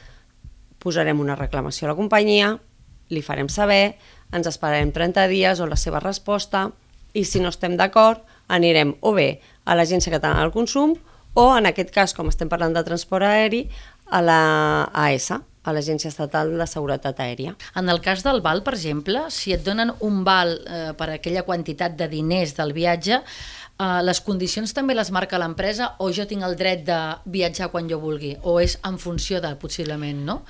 Posarem 0.79 1.21
una 1.21 1.37
reclamació 1.39 1.87
a 1.89 1.93
la 1.95 1.99
companyia, 1.99 2.53
li 3.09 3.23
farem 3.23 3.49
saber, 3.49 3.97
ens 4.35 4.47
esperarem 4.51 4.93
30 4.93 5.27
dies 5.31 5.61
o 5.63 5.67
la 5.71 5.79
seva 5.81 6.01
resposta 6.03 6.69
i 7.15 7.25
si 7.25 7.41
no 7.41 7.49
estem 7.55 7.77
d'acord 7.79 8.21
anirem 8.53 8.97
o 9.01 9.13
bé 9.17 9.41
a 9.65 9.75
l'Agència 9.79 10.13
Catalana 10.13 10.43
del 10.45 10.53
Consum 10.55 10.97
o 11.35 11.51
en 11.57 11.67
aquest 11.69 11.91
cas, 11.95 12.15
com 12.15 12.29
estem 12.29 12.49
parlant 12.49 12.75
de 12.75 12.83
transport 12.85 13.25
aeri, 13.27 13.67
a 14.07 14.21
la 14.23 14.41
AESA, 14.95 15.41
a 15.67 15.75
l'Agència 15.75 16.09
Estatal 16.13 16.55
de 16.57 16.67
Seguretat 16.71 17.21
Aèria. 17.21 17.57
En 17.77 17.91
el 17.93 18.01
cas 18.05 18.23
del 18.27 18.41
val, 18.45 18.63
per 18.67 18.77
exemple, 18.79 19.27
si 19.35 19.53
et 19.57 19.65
donen 19.67 19.93
un 20.07 20.23
val 20.27 20.55
eh, 20.57 20.93
per 20.99 21.11
aquella 21.17 21.45
quantitat 21.49 21.99
de 21.99 22.09
diners 22.13 22.55
del 22.57 22.73
viatge, 22.77 23.19
eh, 23.21 24.01
les 24.07 24.23
condicions 24.23 24.73
també 24.77 24.95
les 24.95 25.11
marca 25.11 25.41
l'empresa 25.43 25.95
o 25.99 26.13
jo 26.15 26.29
tinc 26.31 26.47
el 26.47 26.57
dret 26.57 26.87
de 26.87 27.01
viatjar 27.27 27.71
quan 27.75 27.91
jo 27.91 28.01
vulgui? 28.03 28.37
O 28.43 28.61
és 28.63 28.79
en 28.87 28.99
funció 29.03 29.43
de, 29.45 29.55
possiblement, 29.61 30.25
no? 30.31 30.41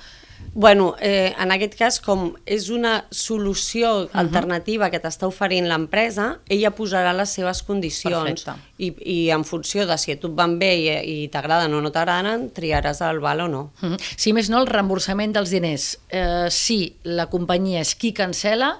Bueno, 0.53 0.95
eh, 0.99 1.35
en 1.39 1.51
aquest 1.51 1.75
cas, 1.77 1.99
com 2.01 2.31
és 2.45 2.69
una 2.73 3.05
solució 3.11 3.91
uh 3.91 4.07
-huh. 4.07 4.09
alternativa 4.13 4.89
que 4.89 4.99
t'està 4.99 5.27
oferint 5.27 5.67
l'empresa, 5.67 6.39
ella 6.49 6.71
posarà 6.75 7.13
les 7.13 7.29
seves 7.29 7.61
condicions 7.61 8.43
Perfecte. 8.43 8.51
i, 8.77 8.95
i 9.25 9.29
en 9.29 9.43
funció 9.45 9.85
de 9.85 9.97
si 9.99 10.11
a 10.11 10.19
tu 10.19 10.27
et 10.27 10.33
van 10.33 10.57
bé 10.57 10.75
i, 10.75 11.23
i 11.23 11.27
t'agraden 11.27 11.71
o 11.73 11.81
no 11.81 11.91
t'agraden, 11.91 12.51
triaràs 12.53 13.01
el 13.07 13.19
val 13.19 13.41
o 13.41 13.47
no. 13.47 13.71
Mhm. 13.81 13.97
Si 14.15 14.33
més 14.33 14.49
no, 14.49 14.59
el 14.59 14.67
reemborsament 14.67 15.31
dels 15.33 15.49
diners, 15.51 15.99
eh, 16.09 16.47
si 16.49 16.95
la 17.03 17.27
companyia 17.27 17.79
és 17.81 17.93
qui 17.95 18.11
cancela, 18.13 18.79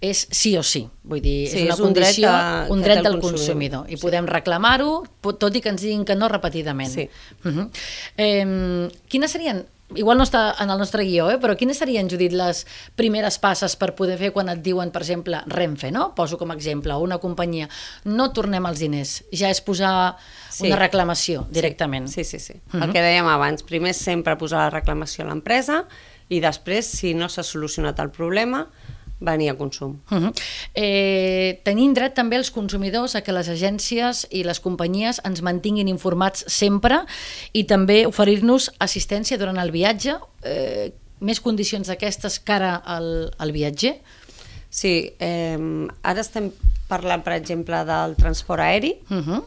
és 0.00 0.28
sí 0.30 0.56
o 0.56 0.62
sí. 0.62 0.88
Vull 1.02 1.20
dir, 1.20 1.48
Sí, 1.48 1.56
és 1.58 1.62
una 1.64 1.74
és 1.74 1.80
un 1.80 1.92
dret 1.92 2.04
condició, 2.06 2.30
de- 2.32 2.70
un 2.72 2.78
que 2.78 2.84
dret 2.84 3.02
del 3.02 3.20
consumidor. 3.20 3.80
consumidor. 3.84 3.90
I 3.90 3.96
podem 3.96 4.26
reclamar-ho, 4.26 5.04
tot 5.38 5.54
i 5.56 5.60
que 5.60 5.68
ens 5.68 5.82
diguin 5.82 6.04
que 6.06 6.14
no 6.14 6.28
repetidament. 6.28 6.90
Sí. 6.90 7.08
Mhm. 7.42 7.70
eh, 8.16 8.88
quines 9.08 9.30
serien, 9.30 9.66
igual 9.96 10.18
no 10.18 10.24
està 10.24 10.54
en 10.60 10.70
el 10.70 10.78
nostre 10.78 11.04
guió, 11.04 11.30
eh, 11.30 11.38
però 11.40 11.56
quines 11.56 11.78
serien, 11.80 12.08
Judit, 12.10 12.32
les 12.36 12.66
primeres 12.98 13.38
passes 13.38 13.76
per 13.80 13.94
poder 13.96 14.18
fer 14.20 14.32
quan 14.34 14.48
et 14.52 14.60
diuen, 14.62 14.90
per 14.92 15.02
exemple, 15.02 15.40
Renfe, 15.46 15.90
no? 15.94 16.10
Poso 16.14 16.36
com 16.38 16.50
a 16.50 16.54
exemple, 16.58 16.96
una 17.00 17.18
companyia, 17.22 17.68
no 18.04 18.30
tornem 18.36 18.66
els 18.68 18.78
diners, 18.84 19.24
ja 19.32 19.48
és 19.50 19.60
posar 19.64 20.16
Sí. 20.50 20.66
una 20.66 20.76
reclamació 20.76 21.46
directament. 21.50 22.08
Sí, 22.08 22.24
sí, 22.24 22.38
sí. 22.38 22.54
Uh 22.72 22.80
-huh. 22.80 22.84
El 22.84 22.92
que 22.92 23.00
dèiem 23.00 23.26
abans, 23.26 23.62
primer 23.62 23.94
sempre 23.94 24.36
posar 24.36 24.58
la 24.58 24.70
reclamació 24.70 25.24
a 25.24 25.28
l'empresa 25.28 25.86
i 26.28 26.40
després, 26.40 26.84
si 26.86 27.14
no 27.14 27.28
s'ha 27.28 27.42
solucionat 27.42 27.98
el 28.00 28.10
problema, 28.10 28.68
venir 29.20 29.50
a 29.50 29.56
consum. 29.56 30.00
Uh 30.10 30.18
-huh. 30.18 30.32
eh, 30.74 31.60
tenim 31.64 31.94
dret 31.94 32.14
també 32.14 32.36
els 32.36 32.50
consumidors 32.50 33.14
a 33.14 33.22
que 33.22 33.32
les 33.32 33.48
agències 33.48 34.26
i 34.30 34.44
les 34.44 34.60
companyies 34.60 35.20
ens 35.24 35.42
mantinguin 35.42 35.88
informats 35.88 36.44
sempre 36.46 37.04
i 37.52 37.64
també 37.64 38.06
oferir-nos 38.06 38.70
assistència 38.78 39.38
durant 39.38 39.58
el 39.58 39.70
viatge, 39.70 40.18
eh, 40.42 40.92
més 41.20 41.40
condicions 41.40 41.86
d'aquestes 41.86 42.38
cara 42.40 42.76
al, 42.76 43.34
al 43.38 43.52
viatger. 43.52 44.00
Sí, 44.70 45.14
eh, 45.18 45.58
ara 46.02 46.20
estem 46.20 46.52
parlant, 46.88 47.22
per 47.22 47.32
exemple, 47.32 47.84
del 47.84 48.14
transport 48.16 48.60
aeri. 48.60 48.98
Uh 49.10 49.16
-huh. 49.16 49.44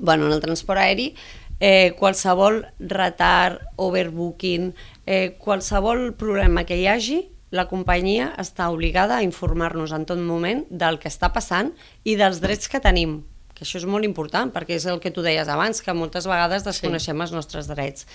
bueno, 0.00 0.26
en 0.26 0.32
el 0.32 0.40
transport 0.40 0.78
aeri, 0.78 1.14
eh, 1.60 1.94
qualsevol 1.98 2.66
retard, 2.78 3.60
overbooking, 3.76 4.74
eh, 5.06 5.36
qualsevol 5.38 6.14
problema 6.14 6.64
que 6.64 6.76
hi 6.76 6.86
hagi, 6.86 7.28
la 7.50 7.64
companyia 7.68 8.32
està 8.40 8.68
obligada 8.72 9.18
a 9.18 9.24
informar-nos 9.24 9.94
en 9.96 10.04
tot 10.08 10.20
moment 10.20 10.64
del 10.70 10.98
que 11.00 11.08
està 11.08 11.30
passant 11.32 11.72
i 12.04 12.16
dels 12.20 12.42
drets 12.44 12.68
que 12.68 12.80
tenim, 12.84 13.22
que 13.54 13.64
això 13.64 13.80
és 13.80 13.88
molt 13.88 14.04
important, 14.04 14.52
perquè 14.52 14.76
és 14.76 14.86
el 14.86 15.00
que 15.00 15.12
tu 15.14 15.24
deies 15.24 15.48
abans, 15.48 15.80
que 15.82 15.96
moltes 15.96 16.28
vegades 16.28 16.66
desconeixem 16.66 17.16
sí. 17.16 17.24
els 17.24 17.34
nostres 17.34 17.70
drets. 17.70 18.06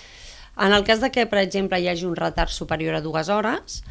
En 0.54 0.72
el 0.72 0.86
cas 0.86 1.02
de 1.02 1.10
que, 1.10 1.26
per 1.26 1.40
exemple, 1.42 1.80
hi 1.80 1.90
hagi 1.90 2.06
un 2.06 2.14
retard 2.16 2.52
superior 2.54 2.94
a 2.94 3.02
dues 3.02 3.28
hores, 3.28 3.82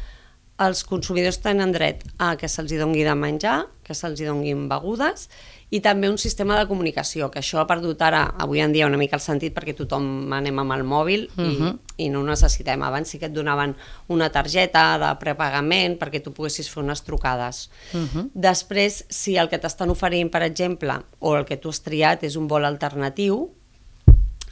els 0.62 0.84
consumidors 0.86 1.40
tenen 1.42 1.72
dret 1.74 2.04
a 2.22 2.34
que 2.38 2.48
se'ls 2.48 2.70
dongui 2.78 3.02
de 3.02 3.14
menjar, 3.18 3.64
que 3.82 3.94
se'ls 3.94 4.20
donguin 4.22 4.68
begudes 4.70 5.26
i 5.74 5.80
també 5.82 6.06
un 6.06 6.18
sistema 6.20 6.54
de 6.54 6.68
comunicació, 6.70 7.26
que 7.32 7.40
això 7.40 7.58
ha 7.58 7.66
perdut 7.66 8.02
ara, 8.06 8.22
avui 8.38 8.60
en 8.62 8.72
dia, 8.72 8.86
una 8.86 9.00
mica 9.00 9.16
el 9.18 9.22
sentit 9.24 9.54
perquè 9.56 9.74
tothom 9.74 10.30
anem 10.36 10.60
amb 10.62 10.76
el 10.76 10.84
mòbil 10.86 11.26
uh 11.34 11.42
-huh. 11.42 11.72
i, 11.96 12.04
i 12.04 12.08
no 12.10 12.20
ho 12.20 12.22
necessitem. 12.22 12.82
Abans 12.82 13.08
sí 13.08 13.18
que 13.18 13.26
et 13.26 13.32
donaven 13.32 13.74
una 14.08 14.30
targeta 14.30 14.98
de 14.98 15.10
prepagament 15.18 15.98
perquè 15.98 16.22
tu 16.22 16.32
poguessis 16.32 16.70
fer 16.70 16.82
unes 16.82 17.02
trucades. 17.02 17.70
Uh 17.92 18.00
-huh. 18.00 18.30
Després, 18.34 19.04
si 19.08 19.36
el 19.36 19.48
que 19.48 19.58
t'estan 19.58 19.90
oferint, 19.90 20.30
per 20.30 20.42
exemple, 20.42 20.94
o 21.18 21.36
el 21.36 21.44
que 21.44 21.56
tu 21.56 21.68
has 21.68 21.80
triat 21.80 22.22
és 22.22 22.36
un 22.36 22.46
vol 22.46 22.64
alternatiu, 22.64 23.50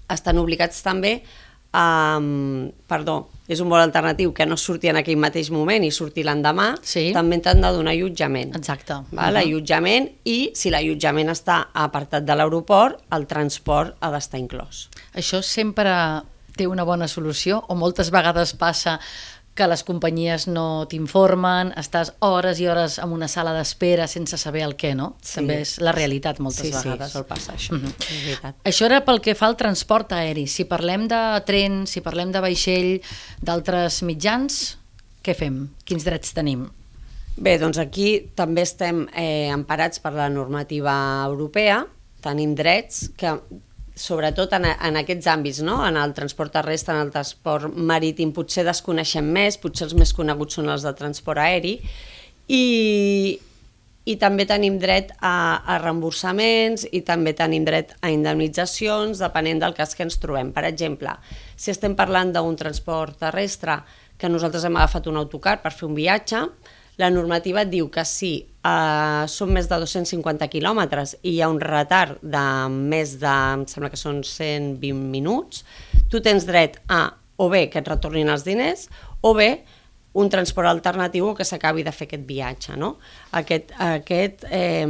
estan 0.09 0.39
obligats 0.39 0.83
també 0.83 1.23
a... 1.73 2.19
Perdó, 2.87 3.29
és 3.49 3.61
un 3.61 3.69
vol 3.73 3.81
alternatiu 3.81 4.33
que 4.37 4.45
no 4.47 4.57
surti 4.61 4.91
en 4.93 4.99
aquell 5.01 5.17
mateix 5.21 5.51
moment 5.53 5.85
i 5.85 5.91
surti 5.91 6.25
l'endemà, 6.25 6.75
Sí. 6.83 7.11
també 7.15 7.39
t'han 7.41 7.61
de 7.61 7.71
donar 7.73 7.93
allotjament. 7.93 8.55
Exacte. 8.57 8.95
Val? 9.11 9.33
Mhm. 9.35 9.41
Allotjament 9.43 10.11
i 10.25 10.51
si 10.55 10.71
l'allotjament 10.71 11.29
està 11.33 11.69
apartat 11.73 12.25
de 12.25 12.35
l'aeroport, 12.37 13.01
el 13.13 13.27
transport 13.27 13.97
ha 14.01 14.11
d'estar 14.11 14.41
inclòs. 14.41 14.89
Això 15.15 15.43
sempre 15.43 15.91
té 16.57 16.67
una 16.67 16.85
bona 16.85 17.09
solució 17.09 17.63
o 17.69 17.75
moltes 17.75 18.11
vegades 18.11 18.53
passa 18.55 18.99
que 19.55 19.67
les 19.69 19.83
companyies 19.85 20.47
no 20.49 20.87
t'informen, 20.89 21.75
estàs 21.77 22.15
hores 22.25 22.61
i 22.63 22.69
hores 22.73 22.97
en 23.03 23.13
una 23.13 23.29
sala 23.29 23.53
d'espera 23.53 24.07
sense 24.09 24.39
saber 24.41 24.63
el 24.65 24.77
què, 24.81 24.95
no? 24.97 25.13
Sí. 25.21 25.37
També 25.41 25.59
és 25.67 25.75
la 25.85 25.93
realitat 25.93 26.41
moltes 26.41 26.71
sí, 26.71 26.73
vegades. 26.73 27.13
Sí, 27.13 27.19
sol 27.19 27.27
passar 27.29 27.57
això, 27.59 27.77
és 27.77 28.23
veritat. 28.25 28.57
Això 28.69 28.89
era 28.89 29.03
pel 29.05 29.21
que 29.25 29.37
fa 29.37 29.51
al 29.51 29.59
transport 29.61 30.15
aeri. 30.17 30.47
Si 30.49 30.65
parlem 30.69 31.05
de 31.11 31.23
tren, 31.49 31.83
si 31.87 32.01
parlem 32.05 32.33
de 32.33 32.41
vaixell, 32.45 32.95
d'altres 33.45 34.01
mitjans, 34.09 34.63
què 35.23 35.37
fem? 35.37 35.67
Quins 35.85 36.09
drets 36.09 36.33
tenim? 36.35 36.65
Bé, 37.37 37.57
doncs 37.61 37.81
aquí 37.81 38.09
també 38.37 38.65
estem 38.65 39.05
eh, 39.13 39.49
emparats 39.53 40.01
per 40.01 40.15
la 40.17 40.29
normativa 40.33 40.95
europea, 41.27 41.83
tenim 42.25 42.57
drets 42.57 43.11
que 43.19 43.37
sobretot 43.95 44.53
en, 44.57 44.67
en 44.73 44.99
aquests 45.01 45.29
àmbits, 45.29 45.61
no? 45.65 45.81
en 45.87 45.99
el 46.01 46.15
transport 46.17 46.53
terrestre, 46.55 46.95
en 46.97 47.07
el 47.07 47.13
transport 47.13 47.73
marítim, 47.77 48.33
potser 48.33 48.65
desconeixem 48.67 49.27
més, 49.35 49.59
potser 49.61 49.89
els 49.89 49.97
més 49.99 50.15
coneguts 50.17 50.59
són 50.59 50.71
els 50.73 50.87
de 50.87 50.93
transport 50.97 51.43
aeri, 51.43 51.77
i, 52.49 53.39
i 54.09 54.17
també 54.21 54.47
tenim 54.49 54.79
dret 54.83 55.13
a, 55.21 55.63
a 55.63 55.79
reemborsaments 55.83 56.87
i 56.91 57.03
també 57.07 57.35
tenim 57.39 57.67
dret 57.69 57.93
a 58.01 58.11
indemnitzacions 58.13 59.21
depenent 59.23 59.63
del 59.63 59.77
cas 59.77 59.95
que 59.95 60.07
ens 60.07 60.19
trobem. 60.23 60.55
Per 60.57 60.65
exemple, 60.69 61.15
si 61.57 61.71
estem 61.75 61.97
parlant 61.99 62.33
d'un 62.35 62.57
transport 62.59 63.21
terrestre 63.21 63.83
que 64.19 64.31
nosaltres 64.31 64.65
hem 64.65 64.77
agafat 64.79 65.09
un 65.11 65.21
autocar 65.21 65.59
per 65.63 65.75
fer 65.75 65.89
un 65.89 65.99
viatge, 65.99 66.47
la 67.01 67.11
normativa 67.11 67.63
et 67.63 67.71
diu 67.73 67.89
que 67.91 68.05
si 68.05 68.33
eh, 68.43 69.25
són 69.29 69.53
més 69.55 69.69
de 69.71 69.79
250 69.81 70.49
quilòmetres 70.53 71.17
i 71.23 71.37
hi 71.37 71.41
ha 71.43 71.49
un 71.49 71.61
retard 71.61 72.19
de 72.23 72.45
més 72.73 73.17
de, 73.23 73.37
em 73.57 73.67
sembla 73.71 73.91
que 73.93 74.01
són 74.01 74.23
120 74.23 74.93
minuts, 75.13 75.65
tu 76.11 76.21
tens 76.21 76.47
dret 76.49 76.79
a 76.89 77.07
o 77.41 77.49
bé 77.49 77.69
que 77.73 77.81
et 77.81 77.89
retornin 77.89 78.29
els 78.29 78.45
diners 78.45 78.89
o 79.23 79.33
bé 79.35 79.65
un 80.15 80.29
transport 80.29 80.69
alternatiu 80.69 81.31
o 81.31 81.35
que 81.35 81.47
s'acabi 81.49 81.83
de 81.87 81.93
fer 81.97 82.07
aquest 82.07 82.27
viatge. 82.29 82.77
No? 82.77 82.97
Aquest, 83.39 83.73
aquest, 83.81 84.45
eh, 84.53 84.85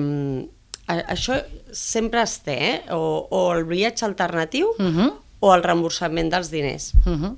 això 0.88 1.38
sempre 1.72 2.24
es 2.26 2.40
té, 2.42 2.58
eh? 2.72 2.76
o, 2.90 3.28
o 3.30 3.44
el 3.54 3.64
viatge 3.70 4.04
alternatiu 4.08 4.74
Uh 4.78 4.90
-huh. 4.90 5.12
o 5.40 5.54
el 5.54 5.62
reemborsament 5.62 6.30
dels 6.30 6.50
diners. 6.50 6.92
Uh 7.06 7.12
-huh. 7.12 7.36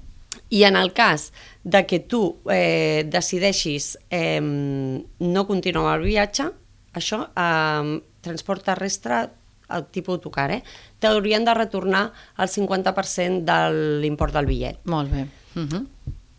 I 0.55 0.63
en 0.69 0.77
el 0.79 0.93
cas 0.95 1.33
de 1.65 1.85
que 1.87 1.99
tu 2.01 2.21
eh, 2.53 3.03
decideixis 3.11 3.95
eh, 4.11 4.41
no 4.41 5.47
continuar 5.49 5.97
el 5.99 6.05
viatge, 6.07 6.51
això, 6.95 7.25
eh, 7.35 7.95
transport 8.25 8.63
terrestre, 8.65 9.25
el 9.75 9.87
tipus 9.91 10.19
autocar, 10.21 10.51
eh, 10.53 10.63
t'haurien 11.01 11.45
de 11.45 11.55
retornar 11.57 12.05
el 12.39 12.49
50% 12.53 13.43
de 13.49 13.59
l'import 14.05 14.35
del 14.37 14.47
bitllet. 14.47 14.79
Molt 14.85 15.11
bé. 15.11 15.27
Uh 15.57 15.63
-huh. 15.67 15.87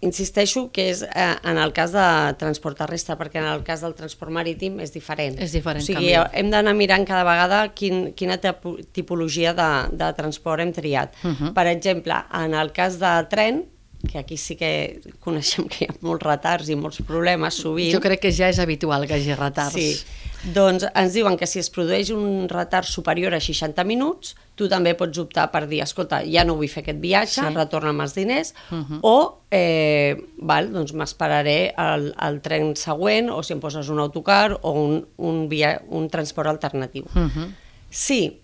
Insisteixo 0.02 0.70
que 0.72 0.90
és 0.92 1.02
eh, 1.02 1.36
en 1.44 1.58
el 1.58 1.72
cas 1.74 1.92
de 1.92 2.34
transport 2.38 2.78
terrestre, 2.78 3.16
perquè 3.18 3.38
en 3.40 3.46
el 3.46 3.64
cas 3.64 3.82
del 3.82 3.96
transport 3.96 4.32
marítim 4.32 4.80
és 4.80 4.92
diferent. 4.94 5.40
És 5.40 5.52
diferent, 5.52 5.82
O 5.82 5.86
sigui, 5.86 6.12
canvia. 6.14 6.30
hem 6.34 6.52
d'anar 6.52 6.74
mirant 6.76 7.06
cada 7.06 7.24
vegada 7.24 7.74
quin, 7.74 8.14
quina 8.14 8.38
tipo- 8.38 8.78
tipologia 8.92 9.54
de, 9.54 9.98
de 9.98 10.14
transport 10.14 10.62
hem 10.62 10.72
triat. 10.72 11.14
Uh 11.24 11.32
-huh. 11.32 11.54
Per 11.54 11.68
exemple, 11.68 12.14
en 12.34 12.54
el 12.54 12.72
cas 12.72 13.00
de 13.00 13.26
tren, 13.30 13.66
que 14.08 14.20
aquí 14.20 14.38
sí 14.38 14.56
que 14.56 15.02
coneixem 15.24 15.68
que 15.72 15.86
hi 15.86 15.90
ha 15.90 15.96
molts 16.06 16.26
retards 16.26 16.70
i 16.70 16.76
molts 16.76 17.02
problemes 17.08 17.58
sovint. 17.64 17.94
Jo 17.94 18.02
crec 18.04 18.22
que 18.28 18.32
ja 18.32 18.50
és 18.52 18.60
habitual 18.60 19.08
que 19.08 19.18
hi 19.18 19.24
hagi 19.24 19.38
retards. 19.40 19.76
Sí. 19.76 20.24
Doncs 20.54 20.86
ens 20.94 21.16
diuen 21.16 21.40
que 21.40 21.48
si 21.50 21.58
es 21.58 21.72
produeix 21.74 22.12
un 22.14 22.46
retard 22.52 22.86
superior 22.86 23.34
a 23.34 23.40
60 23.42 23.82
minuts, 23.90 24.36
tu 24.56 24.68
també 24.70 24.94
pots 24.94 25.18
optar 25.18 25.48
per 25.52 25.64
dir, 25.68 25.82
escolta, 25.82 26.22
ja 26.22 26.44
no 26.46 26.54
vull 26.60 26.70
fer 26.70 26.84
aquest 26.84 27.02
viatge, 27.02 27.42
Sí. 27.42 27.54
retorna'm 27.56 28.02
els 28.02 28.14
diners, 28.14 28.54
uh 28.70 28.78
-huh. 28.78 29.00
o 29.02 29.42
eh, 29.50 30.16
val, 30.38 30.72
doncs 30.72 30.94
m'esperaré 30.94 31.74
al, 31.76 32.14
al 32.18 32.42
tren 32.42 32.76
següent, 32.76 33.30
o 33.32 33.42
si 33.42 33.54
em 33.54 33.60
poses 33.60 33.90
un 33.90 34.00
autocar 34.00 34.60
o 34.62 34.72
un, 34.72 35.08
un, 35.18 35.50
via, 35.50 35.82
un 35.90 36.10
transport 36.10 36.48
alternatiu. 36.50 37.06
Uh 37.16 37.22
-huh. 37.22 37.52
Sí, 37.90 38.42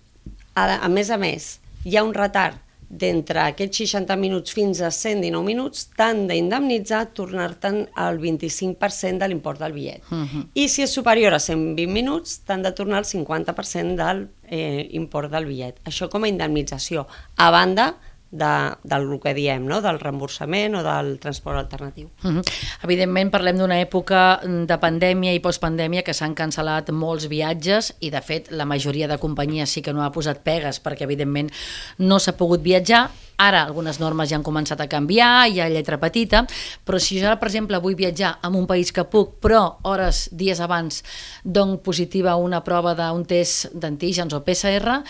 a, 0.56 0.86
a 0.86 0.90
més 0.90 1.10
a 1.10 1.18
més, 1.18 1.60
hi 1.86 1.98
ha 1.98 2.04
un 2.04 2.14
retard 2.14 2.58
d'entre 2.92 3.40
aquests 3.46 3.86
60 3.86 4.18
minuts 4.20 4.52
fins 4.52 4.82
a 4.84 4.90
119 4.92 5.46
minuts, 5.48 5.86
t'han 5.96 6.26
d'indemnitzar 6.28 7.06
tornar-te'n 7.16 7.86
el 8.06 8.20
25% 8.20 9.24
de 9.24 9.30
l'import 9.32 9.62
del 9.64 9.74
bitllet. 9.74 10.04
Uh 10.12 10.26
-huh. 10.28 10.44
I 10.54 10.68
si 10.68 10.82
és 10.84 10.92
superior 10.92 11.34
a 11.34 11.40
120 11.40 11.88
minuts, 11.88 12.42
t'han 12.46 12.62
de 12.62 12.72
tornar 12.72 13.00
el 13.00 13.06
50% 13.06 13.96
del 13.96 14.30
eh, 14.50 14.88
import 14.92 15.32
del 15.32 15.46
bitllet. 15.46 15.80
Això 15.86 16.10
com 16.10 16.24
a 16.24 16.28
indemnització, 16.28 17.08
a 17.38 17.52
banda 17.52 17.96
de, 18.32 18.52
del 18.84 19.08
que 19.20 19.34
diem, 19.36 19.66
no? 19.68 19.82
del 19.84 20.00
reemborsament 20.00 20.80
o 20.80 20.84
del 20.84 21.18
transport 21.20 21.60
alternatiu. 21.60 22.10
Uh 22.24 22.40
-huh. 22.40 22.44
Evidentment 22.84 23.32
parlem 23.32 23.58
d'una 23.58 23.82
època 23.82 24.40
de 24.44 24.78
pandèmia 24.78 25.34
i 25.34 25.40
postpandèmia 25.40 26.04
que 26.04 26.14
s'han 26.14 26.36
cancel·lat 26.36 26.92
molts 26.92 27.28
viatges 27.28 27.94
i 28.00 28.10
de 28.10 28.22
fet 28.22 28.52
la 28.52 28.66
majoria 28.66 29.08
de 29.08 29.18
companyies 29.18 29.70
sí 29.70 29.82
que 29.82 29.94
no 29.94 30.04
ha 30.04 30.12
posat 30.12 30.40
pegues 30.44 30.82
perquè 30.84 31.04
evidentment 31.04 31.52
no 31.98 32.20
s'ha 32.20 32.38
pogut 32.38 32.62
viatjar 32.62 33.10
Ara 33.42 33.64
algunes 33.66 33.98
normes 33.98 34.30
ja 34.30 34.38
han 34.38 34.44
començat 34.46 34.82
a 34.84 34.88
canviar, 34.88 35.48
hi 35.50 35.60
ha 35.60 35.70
lletra 35.72 35.98
petita, 35.98 36.44
però 36.86 37.00
si 37.02 37.18
jo, 37.18 37.32
per 37.42 37.48
exemple, 37.50 37.80
vull 37.82 37.96
viatjar 37.98 38.36
a 38.38 38.50
un 38.50 38.68
país 38.70 38.92
que 38.94 39.04
puc, 39.10 39.40
però 39.42 39.80
hores, 39.82 40.30
dies 40.32 40.60
abans, 40.62 41.02
dono 41.44 41.80
positiva 41.82 42.36
una 42.36 42.62
prova 42.62 42.94
d'un 42.94 43.26
test 43.26 43.74
d'antígens 43.74 44.34
o 44.38 44.44
PCR, 44.46 45.02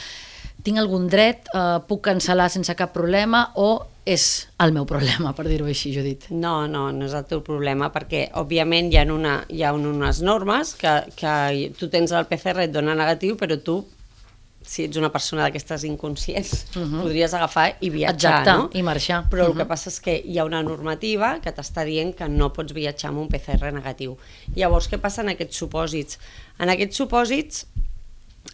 tinc 0.64 0.82
algun 0.82 1.08
dret, 1.12 1.48
eh, 1.54 1.80
puc 1.88 2.04
cancel·lar 2.08 2.50
sense 2.50 2.76
cap 2.76 2.94
problema 2.94 3.52
o 3.56 3.72
és 4.06 4.48
el 4.64 4.74
meu 4.74 4.86
problema, 4.90 5.32
per 5.38 5.46
dir-ho 5.46 5.68
així, 5.70 5.92
Judit? 5.94 6.28
No, 6.34 6.66
no, 6.68 6.88
no 6.92 7.06
és 7.06 7.14
el 7.14 7.26
teu 7.30 7.44
problema, 7.46 7.92
perquè, 7.94 8.28
òbviament, 8.42 8.90
hi 8.90 8.98
ha, 8.98 9.06
una, 9.14 9.36
hi 9.50 9.62
ha 9.62 9.74
unes 9.78 10.22
normes 10.26 10.74
que, 10.80 10.94
que 11.16 11.34
tu 11.78 11.90
tens 11.94 12.14
el 12.18 12.26
PCR 12.30 12.66
et 12.66 12.74
dona 12.74 12.98
negatiu, 12.98 13.38
però 13.38 13.60
tu, 13.62 13.84
si 14.66 14.86
ets 14.86 14.98
una 14.98 15.12
persona 15.14 15.46
d'aquestes 15.46 15.86
inconscients, 15.90 16.66
uh 16.76 16.82
-huh. 16.82 17.02
podries 17.04 17.34
agafar 17.34 17.76
i 17.80 17.90
viatjar, 17.90 18.42
Exacte, 18.42 18.52
no? 18.58 18.70
i 18.74 18.82
marxar. 18.82 19.26
Però 19.30 19.44
Uh 19.44 19.46
el 19.46 19.54
-huh. 19.54 19.58
que 19.58 19.66
passa 19.66 19.90
és 19.90 20.00
que 20.00 20.22
hi 20.26 20.38
ha 20.40 20.46
una 20.46 20.64
normativa 20.64 21.40
que 21.42 21.54
t'està 21.54 21.86
dient 21.86 22.16
que 22.16 22.28
no 22.30 22.54
pots 22.54 22.74
viatjar 22.74 23.10
amb 23.10 23.20
un 23.20 23.28
PCR 23.28 23.72
negatiu. 23.74 24.18
Llavors, 24.56 24.90
què 24.90 24.98
passa 24.98 25.22
en 25.22 25.30
aquests 25.30 25.58
supòsits? 25.58 26.20
En 26.60 26.70
aquests 26.70 26.98
supòsits, 26.98 27.66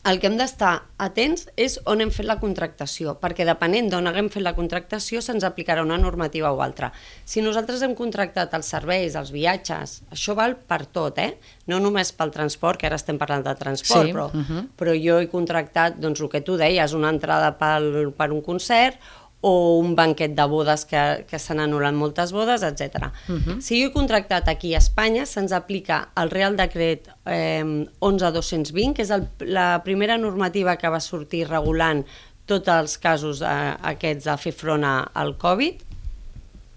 el 0.07 0.19
que 0.19 0.27
hem 0.29 0.37
d'estar 0.39 0.71
atents 1.03 1.45
és 1.59 1.77
on 1.87 2.01
hem 2.03 2.11
fet 2.15 2.27
la 2.27 2.37
contractació, 2.39 3.17
perquè 3.19 3.43
depenent 3.47 3.89
d'on 3.91 4.07
haguem 4.07 4.29
fet 4.31 4.43
la 4.43 4.53
contractació 4.55 5.21
se'ns 5.23 5.43
aplicarà 5.47 5.83
una 5.83 5.97
normativa 5.99 6.51
o 6.55 6.61
altra. 6.63 6.91
Si 7.27 7.43
nosaltres 7.43 7.83
hem 7.83 7.95
contractat 7.95 8.55
els 8.55 8.71
serveis, 8.71 9.17
els 9.19 9.33
viatges, 9.35 10.01
això 10.15 10.35
val 10.37 10.55
per 10.55 10.85
tot, 10.95 11.19
eh? 11.19 11.37
no 11.67 11.79
només 11.83 12.13
pel 12.15 12.31
transport, 12.31 12.79
que 12.79 12.87
ara 12.87 12.99
estem 12.99 13.19
parlant 13.19 13.43
de 13.43 13.55
transport, 13.59 14.07
Sí, 14.07 14.13
però, 14.15 14.27
uh 14.31 14.43
-huh. 14.47 14.67
però 14.77 14.95
jo 14.95 15.19
he 15.19 15.27
contractat, 15.27 15.99
doncs 15.99 16.21
el 16.21 16.29
que 16.29 16.41
tu 16.41 16.57
deies, 16.57 16.93
una 16.93 17.09
entrada 17.09 17.57
pel, 17.57 18.13
per 18.15 18.31
un 18.31 18.41
concert 18.41 18.95
o 19.41 19.77
un 19.77 19.95
banquet 19.95 20.33
de 20.33 20.45
bodes 20.49 20.85
que, 20.89 21.01
que 21.29 21.39
s'han 21.39 21.61
anul·lat 21.61 21.93
moltes 21.93 22.33
bodes, 22.33 22.63
etc. 22.65 23.11
Uh 23.29 23.35
-huh. 23.37 23.61
Si 23.61 23.81
jo 23.81 23.89
he 23.89 23.93
contractat 23.93 24.47
aquí 24.47 24.73
a 24.73 24.79
Espanya, 24.79 25.25
se'ns 25.25 25.51
aplica 25.51 26.09
el 26.15 26.29
Real 26.29 26.55
Decret 26.57 27.07
eh, 27.25 27.63
11.220, 27.99 28.93
que 28.93 29.03
és 29.03 29.11
el, 29.11 29.27
la 29.39 29.83
primera 29.83 30.17
normativa 30.17 30.77
que 30.77 30.89
va 30.89 30.99
sortir 30.99 31.47
regulant 31.47 32.05
tots 32.45 32.67
els 32.67 32.97
casos 32.97 33.41
eh, 33.41 33.75
aquests 33.81 34.25
de 34.25 34.37
fer 34.37 34.53
front 34.53 34.83
al 34.83 35.37
Covid, 35.37 35.83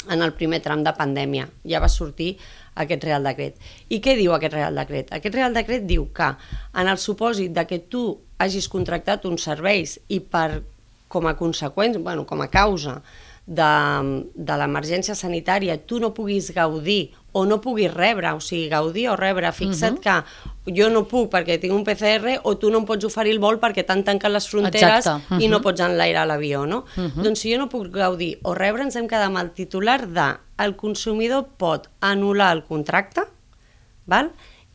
en 0.09 0.23
el 0.23 0.33
primer 0.33 0.61
tram 0.61 0.83
de 0.85 0.93
pandèmia. 0.93 1.49
Ja 1.65 1.81
va 1.81 1.89
sortir 1.89 2.37
aquest 2.75 3.05
Real 3.05 3.25
Decret. 3.27 3.57
I 3.89 4.01
què 4.01 4.17
diu 4.19 4.33
aquest 4.35 4.55
Real 4.55 4.75
Decret? 4.75 5.13
Aquest 5.13 5.35
Real 5.35 5.55
Decret 5.55 5.87
diu 5.89 6.09
que 6.15 6.35
en 6.75 6.89
el 6.89 6.99
supòsit 6.99 7.53
de 7.53 7.67
que 7.67 7.79
tu 7.79 8.05
hagis 8.39 8.69
contractat 8.73 9.27
uns 9.29 9.45
serveis 9.45 9.99
i 10.09 10.21
per, 10.21 10.63
com 11.11 11.27
a 11.27 11.35
conseqüència, 11.35 12.01
bueno, 12.03 12.25
com 12.27 12.41
a 12.41 12.49
causa 12.49 13.01
de, 13.51 13.71
de 14.35 14.57
l'emergència 14.61 15.17
sanitària 15.19 15.75
tu 15.91 15.99
no 15.99 16.13
puguis 16.15 16.53
gaudir 16.55 17.11
o 17.35 17.43
no 17.47 17.61
puguis 17.63 17.91
rebre, 17.91 18.31
o 18.35 18.41
sigui, 18.43 18.69
gaudir 18.71 19.09
o 19.11 19.17
rebre, 19.19 19.51
fixa't 19.53 19.99
uh 19.99 20.03
-huh. 20.05 20.25
que 20.65 20.73
jo 20.79 20.89
no 20.91 21.05
puc 21.09 21.31
perquè 21.33 21.59
tinc 21.61 21.75
un 21.75 21.85
PCR 21.85 22.39
o 22.43 22.57
tu 22.59 22.71
no 22.71 22.79
em 22.79 22.87
pots 22.87 23.05
oferir 23.05 23.33
el 23.33 23.39
vol 23.39 23.59
perquè 23.59 23.85
t'han 23.85 24.05
tancat 24.05 24.31
les 24.31 24.49
fronteres 24.49 25.07
Exacte. 25.07 25.35
Uh 25.35 25.39
-huh. 25.39 25.45
i 25.45 25.49
no 25.49 25.61
pots 25.61 25.81
enlairar 25.81 26.27
l'avió, 26.27 26.67
no? 26.67 26.85
Uh 26.97 27.03
-huh. 27.03 27.23
Doncs 27.23 27.41
si 27.41 27.53
jo 27.53 27.59
no 27.59 27.69
puc 27.69 27.91
gaudir 27.91 28.39
o 28.43 28.55
rebre, 28.55 28.83
ens 28.83 28.97
hem 28.97 29.09
quedat 29.09 29.27
amb 29.27 29.39
el 29.39 29.51
titular 29.51 30.07
de 30.09 30.37
el 30.59 30.77
consumidor 30.77 31.47
pot 31.57 31.89
anul·lar 32.01 32.53
el 32.53 32.65
contracte, 32.65 33.23
val? 34.07 34.31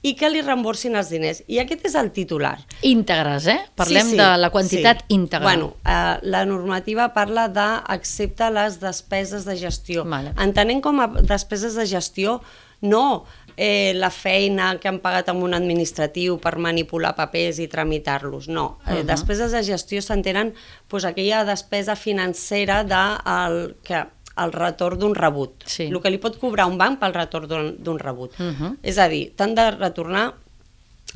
I 0.06 0.14
que 0.18 0.30
li 0.30 0.44
reemborsin 0.44 0.98
els 1.00 1.10
diners. 1.10 1.42
I 1.50 1.60
aquest 1.64 1.88
és 1.90 1.96
el 1.98 2.12
titular. 2.14 2.58
Íntegres, 2.86 3.48
eh? 3.50 3.58
Parlem 3.78 4.12
de 4.20 4.28
la 4.38 4.52
quantitat 4.54 5.02
sí. 5.02 5.16
íntegra. 5.18 5.48
Bueno, 5.48 5.72
eh, 5.82 6.20
la 6.30 6.44
normativa 6.46 7.10
parla 7.16 7.48
d'acceptar 7.50 8.52
les 8.54 8.78
despeses 8.84 9.48
de 9.50 9.58
gestió. 9.58 10.06
Vale. 10.06 10.36
Entenent 10.42 10.84
com 10.86 11.02
a 11.02 11.10
despeses 11.22 11.78
de 11.80 11.88
gestió, 11.90 12.40
no 12.86 13.26
eh, 13.58 13.94
la 13.96 14.12
feina 14.12 14.74
que 14.80 14.90
han 14.92 15.00
pagat 15.02 15.32
amb 15.32 15.46
un 15.48 15.56
administratiu 15.58 16.38
per 16.44 16.58
manipular 16.62 17.16
papers 17.18 17.62
i 17.64 17.70
tramitar-los, 17.72 18.50
no. 18.52 18.78
Eh, 18.86 18.94
Uh-huh. 18.96 19.08
Despeses 19.08 19.52
de 19.52 19.64
gestió 19.64 20.02
s'entenen 20.02 20.54
pues, 20.88 21.06
aquella 21.06 21.44
despesa 21.46 21.96
financera 21.96 22.84
de 22.84 23.02
el, 23.26 23.76
que 23.84 24.06
el 24.38 24.52
retorn 24.52 25.00
d'un 25.00 25.16
rebut. 25.16 25.64
Sí. 25.66 25.84
El 25.84 26.02
que 26.02 26.12
li 26.12 26.20
pot 26.22 26.38
cobrar 26.40 26.68
un 26.68 26.78
banc 26.78 27.00
pel 27.00 27.14
retorn 27.14 27.48
d'un- 27.48 28.00
rebut. 28.00 28.34
Uh 28.40 28.52
-huh. 28.52 28.78
És 28.84 28.98
a 28.98 29.08
dir, 29.08 29.34
t'han 29.36 29.56
de 29.56 29.72
retornar 29.72 30.34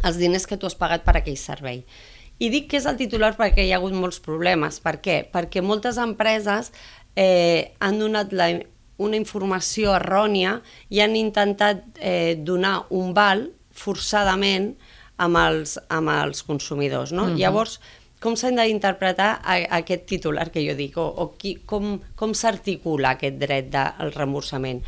els 0.03 0.17
diners 0.17 0.47
que 0.47 0.57
tu 0.57 0.65
has 0.65 0.75
pagat 0.75 1.03
per 1.03 1.17
aquell 1.17 1.37
servei. 1.37 1.85
I 2.39 2.49
dic 2.49 2.69
que 2.69 2.77
és 2.77 2.85
el 2.85 2.95
titular 2.95 3.35
perquè 3.37 3.65
hi 3.65 3.71
ha 3.73 3.77
hagut 3.77 3.93
molts 3.93 4.19
problemes. 4.19 4.79
Per 4.79 5.01
què? 5.01 5.29
Perquè 5.31 5.61
moltes 5.61 5.97
empreses 5.97 6.71
eh, 7.15 7.73
han 7.79 7.99
donat 7.99 8.31
la, 8.31 8.59
una 8.97 9.15
informació 9.15 9.95
errònia 9.95 10.61
i 10.89 11.01
han 11.01 11.15
intentat 11.15 11.83
eh, 11.99 12.37
donar 12.39 12.85
un 12.89 13.13
val 13.13 13.51
forçadament 13.71 14.75
amb 15.17 15.35
els, 15.37 15.77
amb 15.89 16.09
els 16.09 16.43
consumidors. 16.43 17.11
No? 17.11 17.23
Uh 17.23 17.29
-huh. 17.29 17.37
Llavors, 17.37 17.79
com 18.19 18.35
s'ha 18.35 18.51
d'interpretar 18.51 19.39
aquest 19.47 20.05
titular 20.09 20.49
que 20.51 20.63
jo 20.65 20.75
dic, 20.75 20.97
o, 20.99 21.07
o 21.07 21.31
qui, 21.39 21.55
com, 21.65 21.97
com 22.19 22.35
s'articula 22.35 23.15
aquest 23.15 23.39
dret 23.39 23.71
del 23.71 24.13
reemborsament? 24.15 24.83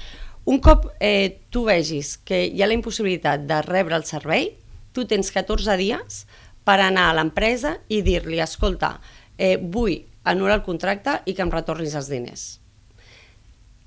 Un 0.51 0.59
cop 0.59 0.89
eh, 0.99 1.39
tu 1.53 1.65
vegis 1.67 2.17
que 2.25 2.43
hi 2.47 2.63
ha 2.63 2.67
la 2.67 2.75
impossibilitat 2.75 3.45
de 3.47 3.61
rebre 3.67 3.95
el 3.95 4.07
servei, 4.09 4.51
tu 4.91 5.05
tens 5.07 5.31
14 5.31 5.77
dies 5.79 6.25
per 6.67 6.79
anar 6.81 7.09
a 7.09 7.17
l'empresa 7.17 7.77
i 7.89 8.01
dir-li, 8.05 8.41
escolta, 8.41 8.95
eh, 9.37 9.57
vull 9.57 10.01
anul·lar 10.27 10.59
el 10.59 10.65
contracte 10.65 11.21
i 11.25 11.35
que 11.37 11.45
em 11.45 11.53
retornis 11.53 11.95
els 11.97 12.09
diners. 12.11 12.45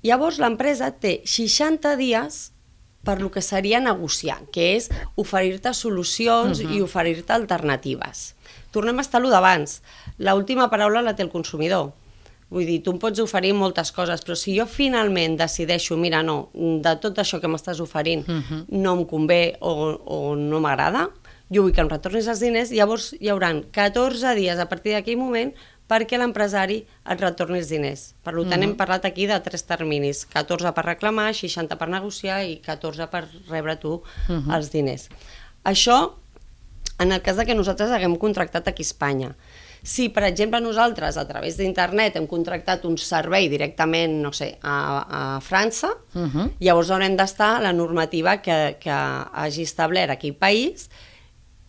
Llavors 0.05 0.39
l'empresa 0.41 0.91
té 1.01 1.19
60 1.25 1.95
dies 1.99 2.39
per 3.05 3.19
lo 3.21 3.29
que 3.31 3.41
seria 3.41 3.79
negociar, 3.79 4.39
que 4.51 4.73
és 4.75 4.89
oferir-te 5.15 5.73
solucions 5.73 6.59
uh 6.59 6.65
-huh. 6.65 6.75
i 6.75 6.81
oferir-te 6.81 7.33
alternatives. 7.33 8.34
Tornem 8.75 8.99
a 8.99 9.05
estar 9.05 9.21
lo 9.23 9.31
d'abans. 9.31 9.79
L'última 10.19 10.67
paraula 10.71 11.03
la 11.05 11.15
té 11.15 11.23
el 11.23 11.31
consumidor. 11.31 11.93
Vull 12.53 12.67
dir, 12.69 12.81
tu 12.85 12.93
em 12.93 12.99
pots 13.01 13.19
oferir 13.23 13.55
moltes 13.57 13.89
coses, 13.95 14.21
però 14.21 14.35
si 14.37 14.53
jo 14.57 14.67
finalment 14.69 15.37
decideixo, 15.39 15.97
mira, 15.97 16.21
no, 16.23 16.49
de 16.53 16.93
tot 17.01 17.17
això 17.23 17.39
que 17.41 17.49
m'estàs 17.49 17.81
oferint 17.81 18.27
uh 18.27 18.41
-huh. 18.41 18.65
no 18.69 18.93
em 18.99 19.05
convé 19.05 19.57
o, 19.59 19.71
o 20.05 20.35
no 20.35 20.59
m'agrada, 20.59 21.09
jo 21.49 21.63
vull 21.63 21.73
que 21.73 21.81
em 21.81 21.89
retornis 21.89 22.27
els 22.27 22.39
diners, 22.39 22.71
llavors 22.71 23.13
hi 23.19 23.29
hauran 23.29 23.63
14 23.71 24.35
dies 24.35 24.59
a 24.59 24.67
partir 24.69 24.93
d'aquell 24.93 25.17
moment 25.17 25.53
perquè 25.89 26.17
l'empresari 26.17 26.85
et 27.05 27.21
retorni 27.21 27.59
els 27.61 27.69
diners. 27.69 28.13
Per 28.23 28.33
tant, 28.33 28.45
uh 28.45 28.51
-huh. 28.51 28.63
hem 28.63 28.75
parlat 28.75 29.05
aquí 29.05 29.27
de 29.27 29.39
tres 29.39 29.63
terminis, 29.63 30.25
14 30.25 30.71
per 30.73 30.85
reclamar, 30.85 31.33
60 31.33 31.77
per 31.77 31.87
negociar 31.87 32.43
i 32.43 32.57
14 32.57 33.07
per 33.07 33.27
rebre 33.49 33.75
tu 33.75 33.93
uh 33.93 34.01
-huh. 34.27 34.55
els 34.55 34.71
diners. 34.71 35.09
Això 35.63 36.13
en 36.99 37.11
el 37.11 37.21
cas 37.21 37.37
de 37.37 37.45
que 37.45 37.55
nosaltres 37.55 37.91
haguem 37.91 38.15
contractat 38.17 38.67
aquí 38.67 38.83
a 38.83 38.89
Espanya. 38.89 39.31
Si, 39.85 40.07
per 40.09 40.23
exemple, 40.25 40.57
nosaltres 40.63 41.17
a 41.21 41.27
través 41.29 41.59
d'internet 41.59 42.15
hem 42.17 42.25
contractat 42.25 42.87
un 42.89 42.95
servei 42.97 43.49
directament, 43.51 44.15
no 44.23 44.31
sé, 44.33 44.55
a, 44.63 44.77
a 45.05 45.21
França, 45.45 45.91
uh 46.15 46.25
-huh. 46.25 46.47
llavors 46.59 46.89
haurem 46.89 47.15
d'estar 47.15 47.61
la 47.61 47.73
normativa 47.73 48.41
que, 48.41 48.77
que 48.79 48.89
hagi 48.91 49.61
establert 49.61 50.11
aquell 50.11 50.33
país 50.33 50.89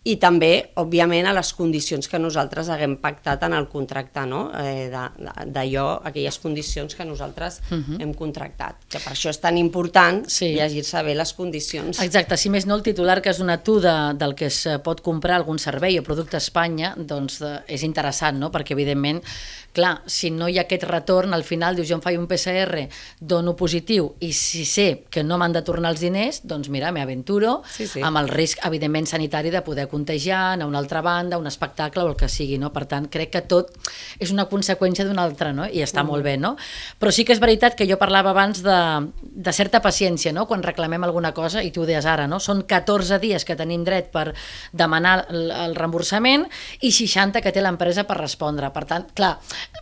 i 0.07 0.15
també, 0.21 0.51
òbviament, 0.79 1.27
a 1.27 1.33
les 1.35 1.49
condicions 1.57 2.07
que 2.07 2.19
nosaltres 2.21 2.69
haguem 2.71 2.95
pactat 3.03 3.43
en 3.47 3.55
el 3.57 3.67
contracte, 3.67 4.23
no? 4.29 4.45
eh, 4.55 4.87
d'allò, 4.89 5.87
aquelles 6.07 6.37
condicions 6.39 6.95
que 6.95 7.05
nosaltres 7.05 7.59
uh 7.69 7.75
-huh. 7.75 8.01
hem 8.01 8.13
contractat. 8.13 8.85
Que 8.87 8.99
per 8.99 9.13
això 9.13 9.29
és 9.29 9.39
tan 9.39 9.57
important 9.57 10.23
sí. 10.29 10.53
llegir-se 10.55 11.03
bé 11.03 11.15
les 11.15 11.33
condicions. 11.33 11.99
Exacte, 11.99 12.37
si 12.37 12.49
més 12.49 12.65
no 12.65 12.75
el 12.75 12.83
titular 12.83 13.21
que 13.21 13.29
has 13.29 13.37
donat 13.37 13.63
tu 13.63 13.79
de, 13.79 14.13
del 14.15 14.33
que 14.35 14.45
es 14.45 14.67
pot 14.83 15.01
comprar 15.01 15.35
algun 15.35 15.59
servei 15.59 15.99
o 15.99 16.03
producte 16.03 16.37
a 16.37 16.39
Espanya, 16.39 16.95
doncs 16.97 17.39
de, 17.39 17.59
és 17.67 17.83
interessant, 17.83 18.39
no? 18.39 18.51
perquè 18.51 18.71
evidentment 18.71 19.21
clar, 19.77 20.01
si 20.09 20.31
no 20.33 20.47
hi 20.49 20.57
ha 20.57 20.65
aquest 20.65 20.87
retorn, 20.89 21.35
al 21.37 21.45
final 21.45 21.77
dius, 21.77 21.87
jo 21.89 21.97
em 21.99 22.03
faig 22.03 22.17
un 22.17 22.25
PCR, 22.29 22.87
dono 23.19 23.53
positiu, 23.57 24.09
i 24.25 24.31
si 24.33 24.65
sé 24.65 24.87
que 25.13 25.23
no 25.23 25.37
m'han 25.37 25.53
de 25.53 25.61
tornar 25.65 25.91
els 25.93 26.01
diners, 26.01 26.41
doncs 26.49 26.71
mira, 26.73 26.89
m'aventuro, 26.95 27.59
sí, 27.69 27.85
sí. 27.85 28.01
amb 28.01 28.17
el 28.23 28.31
risc, 28.31 28.63
evidentment, 28.65 29.05
sanitari 29.09 29.51
de 29.53 29.61
poder 29.61 29.87
contagiar, 29.91 30.57
a 30.57 30.65
una 30.65 30.79
altra 30.81 31.03
banda, 31.05 31.37
un 31.37 31.47
espectacle 31.47 32.03
o 32.03 32.09
el 32.09 32.17
que 32.17 32.29
sigui, 32.31 32.57
no? 32.57 32.71
Per 32.73 32.87
tant, 32.89 33.05
crec 33.11 33.35
que 33.35 33.43
tot 33.45 33.73
és 34.19 34.33
una 34.33 34.47
conseqüència 34.49 35.05
d'una 35.05 35.25
altra, 35.27 35.53
no? 35.53 35.67
I 35.69 35.83
està 35.85 36.01
mm. 36.01 36.09
molt 36.09 36.25
bé, 36.25 36.37
no? 36.41 36.55
Però 36.97 37.13
sí 37.13 37.25
que 37.27 37.35
és 37.35 37.43
veritat 37.43 37.77
que 37.77 37.87
jo 37.89 37.99
parlava 38.01 38.33
abans 38.33 38.63
de, 38.65 38.79
de 39.21 39.53
certa 39.53 39.81
paciència, 39.85 40.33
no? 40.33 40.47
Quan 40.49 40.65
reclamem 40.65 41.05
alguna 41.05 41.33
cosa, 41.37 41.61
i 41.61 41.71
tu 41.75 41.83
ho 41.83 41.89
deies 41.89 42.07
ara, 42.09 42.25
no? 42.27 42.41
Són 42.41 42.63
14 42.67 43.21
dies 43.21 43.45
que 43.45 43.57
tenim 43.59 43.85
dret 43.85 44.09
per 44.13 44.31
demanar 44.73 45.19
el, 45.29 45.51
el 45.51 45.77
reemborsament 45.77 46.47
i 46.81 46.91
60 46.95 47.43
que 47.45 47.53
té 47.53 47.61
l'empresa 47.61 48.07
per 48.09 48.17
respondre. 48.23 48.71
Per 48.73 48.85
tant, 48.89 49.07
clar, 49.17 49.35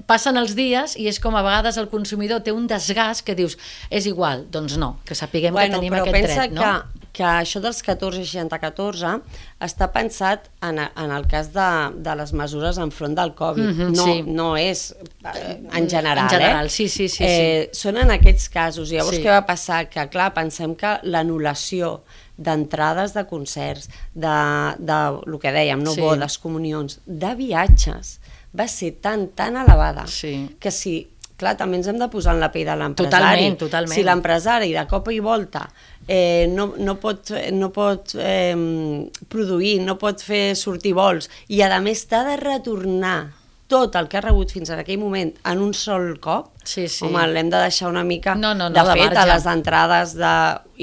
passen 0.09 0.37
els 0.37 0.55
dies 0.57 0.95
i 0.99 1.07
és 1.11 1.19
com 1.23 1.35
a 1.35 1.43
vegades 1.45 1.79
el 1.81 1.87
consumidor 1.91 2.43
té 2.43 2.53
un 2.55 2.67
desgast 2.67 3.25
que 3.25 3.35
dius, 3.37 3.57
és 3.89 4.07
igual, 4.09 4.45
doncs 4.51 4.77
no, 4.81 4.97
que 5.07 5.15
sapiguem 5.15 5.55
bueno, 5.55 5.79
que 5.79 5.85
tenim 5.85 5.97
aquest 6.01 6.35
dret, 6.35 6.55
no? 6.55 6.61
Que, 6.61 7.05
que 7.15 7.23
això 7.23 7.61
dels 7.63 7.79
14-60-14 7.85 9.13
està 9.63 9.87
pensat 9.93 10.49
en, 10.65 10.81
en 10.83 11.13
el 11.15 11.27
cas 11.31 11.51
de, 11.55 11.69
de 12.03 12.15
les 12.19 12.33
mesures 12.35 12.79
enfront 12.81 13.15
del 13.15 13.31
Covid, 13.37 13.69
mm 13.69 13.77
-hmm, 13.77 13.95
no, 13.95 14.05
sí. 14.05 14.21
no 14.27 14.49
és 14.57 14.93
eh, 15.23 15.55
en 15.79 15.89
general. 15.89 16.25
En 16.25 16.29
general, 16.29 16.65
eh? 16.65 16.69
sí, 16.69 16.89
sí, 16.89 17.07
sí, 17.09 17.23
eh, 17.23 17.69
sí. 17.71 17.79
Són 17.85 17.97
en 17.97 18.11
aquests 18.11 18.49
casos. 18.49 18.91
Llavors, 18.91 19.17
sí. 19.17 19.23
què 19.23 19.31
va 19.31 19.45
passar? 19.45 19.87
Que, 19.89 20.09
clar, 20.09 20.33
pensem 20.33 20.75
que 20.75 20.99
l'anul·lació 21.03 22.01
d'entrades 22.37 23.13
de 23.13 23.25
concerts, 23.25 23.89
de, 24.13 24.37
de, 24.79 24.99
el 25.25 25.39
que 25.39 25.51
dèiem, 25.51 25.79
no 25.83 25.93
sí. 25.95 26.01
bodes, 26.01 26.37
comunions, 26.37 26.99
de 27.05 27.35
viatges, 27.35 28.19
va 28.57 28.67
ser 28.71 28.95
tan, 29.01 29.29
tan 29.35 29.57
elevada 29.59 30.05
sí. 30.07 30.33
que 30.59 30.71
si, 30.71 30.95
clar, 31.37 31.55
també 31.59 31.79
ens 31.81 31.89
hem 31.91 31.99
de 31.99 32.09
posar 32.11 32.35
en 32.35 32.43
la 32.43 32.51
pell 32.53 32.67
de 32.67 32.77
l'empresari. 32.79 33.11
Totalment, 33.11 33.59
totalment. 33.65 33.95
Si 33.95 34.05
l'empresari 34.07 34.73
de 34.75 34.85
cop 34.89 35.11
i 35.11 35.19
volta 35.23 35.65
eh, 36.07 36.47
no, 36.51 36.73
no 36.77 36.97
pot, 37.01 37.33
no 37.53 37.71
pot 37.75 38.15
eh, 38.19 38.55
produir, 39.29 39.79
no 39.85 39.97
pot 40.01 40.21
fer 40.23 40.45
sortir 40.59 40.95
vols 40.97 41.29
i 41.49 41.63
a 41.65 41.81
més 41.83 42.05
t'ha 42.09 42.23
de 42.29 42.37
retornar 42.41 43.17
tot 43.67 43.95
el 43.97 44.05
que 44.05 44.19
ha 44.19 44.21
rebut 44.21 44.51
fins 44.53 44.69
en 44.69 44.79
aquell 44.83 44.99
moment 45.01 45.31
en 45.49 45.61
un 45.61 45.71
sol 45.73 46.19
cop, 46.21 46.51
sí, 46.61 46.85
sí. 46.85 47.01
home, 47.07 47.23
l'hem 47.33 47.49
de 47.49 47.61
deixar 47.63 47.89
una 47.89 48.03
mica... 48.05 48.35
No, 48.37 48.53
no, 48.53 48.67
no, 48.69 48.75
de 48.77 48.83
fet, 48.93 49.09
de 49.15 49.23
a 49.23 49.25
les 49.31 49.47
entrades 49.49 50.13
de, 50.19 50.33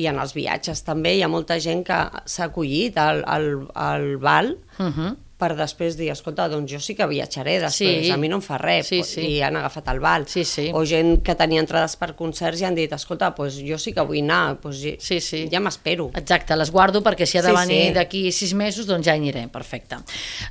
i 0.02 0.08
en 0.10 0.18
els 0.18 0.34
viatges 0.34 0.82
també 0.82 1.14
hi 1.14 1.22
ha 1.22 1.30
molta 1.30 1.60
gent 1.62 1.84
que 1.86 2.00
s'ha 2.26 2.48
acollit 2.50 2.98
al, 2.98 3.22
al, 3.22 3.46
al 3.78 4.16
Val 4.18 4.56
uh 4.78 4.88
-huh 4.88 5.12
per 5.42 5.56
després 5.58 5.96
dir, 5.98 6.12
escolta, 6.12 6.46
doncs 6.50 6.70
jo 6.70 6.78
sí 6.82 6.94
que 6.94 7.06
viatjaré 7.10 7.56
després, 7.64 8.06
sí. 8.06 8.12
a 8.14 8.18
mi 8.20 8.30
no 8.30 8.38
em 8.38 8.44
fa 8.44 8.60
res, 8.62 8.86
sí, 8.92 9.00
sí. 9.06 9.24
i 9.26 9.40
han 9.42 9.58
agafat 9.58 9.90
el 9.90 9.98
val. 10.02 10.26
Sí, 10.30 10.44
sí. 10.46 10.68
O 10.76 10.84
gent 10.86 11.16
que 11.26 11.34
tenia 11.38 11.62
entrades 11.62 11.96
per 11.98 12.12
concerts 12.18 12.62
i 12.62 12.68
han 12.68 12.78
dit, 12.78 12.92
escolta, 12.94 13.32
doncs 13.34 13.58
jo 13.66 13.78
sí 13.82 13.94
que 13.96 14.04
vull 14.06 14.22
anar, 14.22 14.58
doncs 14.62 14.84
sí, 15.02 15.18
sí. 15.24 15.42
ja 15.50 15.60
m'espero. 15.62 16.10
Exacte, 16.18 16.54
les 16.58 16.70
guardo 16.70 17.02
perquè 17.02 17.26
si 17.26 17.40
ha 17.40 17.44
de 17.44 17.50
sí, 17.50 17.58
venir 17.58 17.80
sí. 17.88 17.94
d'aquí 17.96 18.22
sis 18.34 18.54
mesos, 18.58 18.86
doncs 18.86 19.08
ja 19.08 19.16
hi 19.16 19.22
aniré, 19.22 19.46
perfecte. 19.52 19.98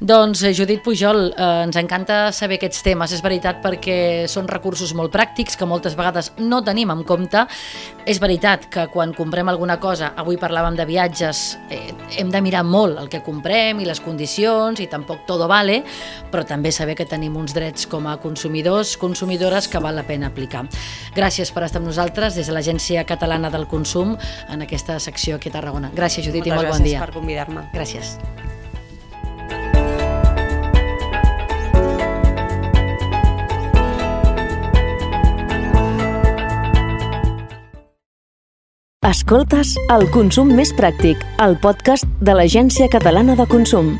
Doncs 0.01 0.43
eh, 0.43 0.53
Judit 0.57 0.83
Pujol, 0.83 1.29
eh, 1.31 1.49
ens 1.67 1.79
encanta 1.79 2.19
saber 2.35 2.59
aquests 2.59 2.83
temes, 2.85 3.15
és 3.15 3.23
veritat 3.23 3.63
perquè 3.63 4.27
són 4.31 4.49
recursos 4.51 4.91
molt 4.97 5.13
pràctics 5.15 5.55
que 5.55 5.69
moltes 5.69 5.95
vegades 5.99 6.33
no 6.41 6.59
tenim 6.67 6.91
en 6.91 7.05
compte. 7.07 7.45
És 8.09 8.19
veritat 8.19 8.67
que 8.73 8.87
quan 8.91 9.15
comprem 9.15 9.47
alguna 9.47 9.77
cosa, 9.79 10.11
avui 10.19 10.39
parlàvem 10.41 10.75
de 10.75 10.89
viatges, 10.89 11.45
eh, 11.71 11.93
hem 12.19 12.31
de 12.33 12.43
mirar 12.43 12.65
molt 12.67 12.99
el 12.99 13.07
que 13.11 13.23
comprem 13.23 13.79
i 13.79 13.87
les 13.87 14.01
condicions 14.03 14.80
i 14.81 14.89
tampoc 14.91 15.25
todo 15.29 15.47
vale, 15.47 15.81
però 16.31 16.45
també 16.47 16.71
saber 16.71 16.95
que 16.99 17.05
tenim 17.05 17.37
uns 17.37 17.55
drets 17.57 17.87
com 17.87 18.07
a 18.07 18.17
consumidors, 18.21 18.97
consumidores 18.97 19.67
que 19.71 19.79
val 19.79 19.95
la 19.95 20.05
pena 20.07 20.31
aplicar. 20.31 20.65
Gràcies 21.15 21.53
per 21.53 21.65
estar 21.67 21.81
amb 21.81 21.89
nosaltres 21.91 22.35
des 22.35 22.47
de 22.47 22.53
l'Agència 22.53 23.05
Catalana 23.05 23.49
del 23.53 23.67
Consum 23.67 24.17
en 24.49 24.61
aquesta 24.61 24.99
secció 24.99 25.37
aquí 25.37 25.49
a 25.49 25.59
Tarragona. 25.59 25.91
Gràcies, 25.95 26.25
Judit, 26.25 26.45
Moltes 26.47 26.53
i 26.53 26.55
molt 26.55 26.77
bon 26.77 26.83
dia. 26.83 26.99
gràcies 26.99 27.05
per 27.05 27.19
convidar-me. 27.19 27.69
Gràcies. 27.73 28.17
Escoltes 39.11 39.73
El 39.91 40.05
consum 40.13 40.51
més 40.55 40.69
pràctic, 40.77 41.19
el 41.43 41.57
podcast 41.63 42.07
de 42.21 42.35
l'Agència 42.37 42.87
Catalana 42.91 43.35
de 43.39 43.47
Consum. 43.49 43.95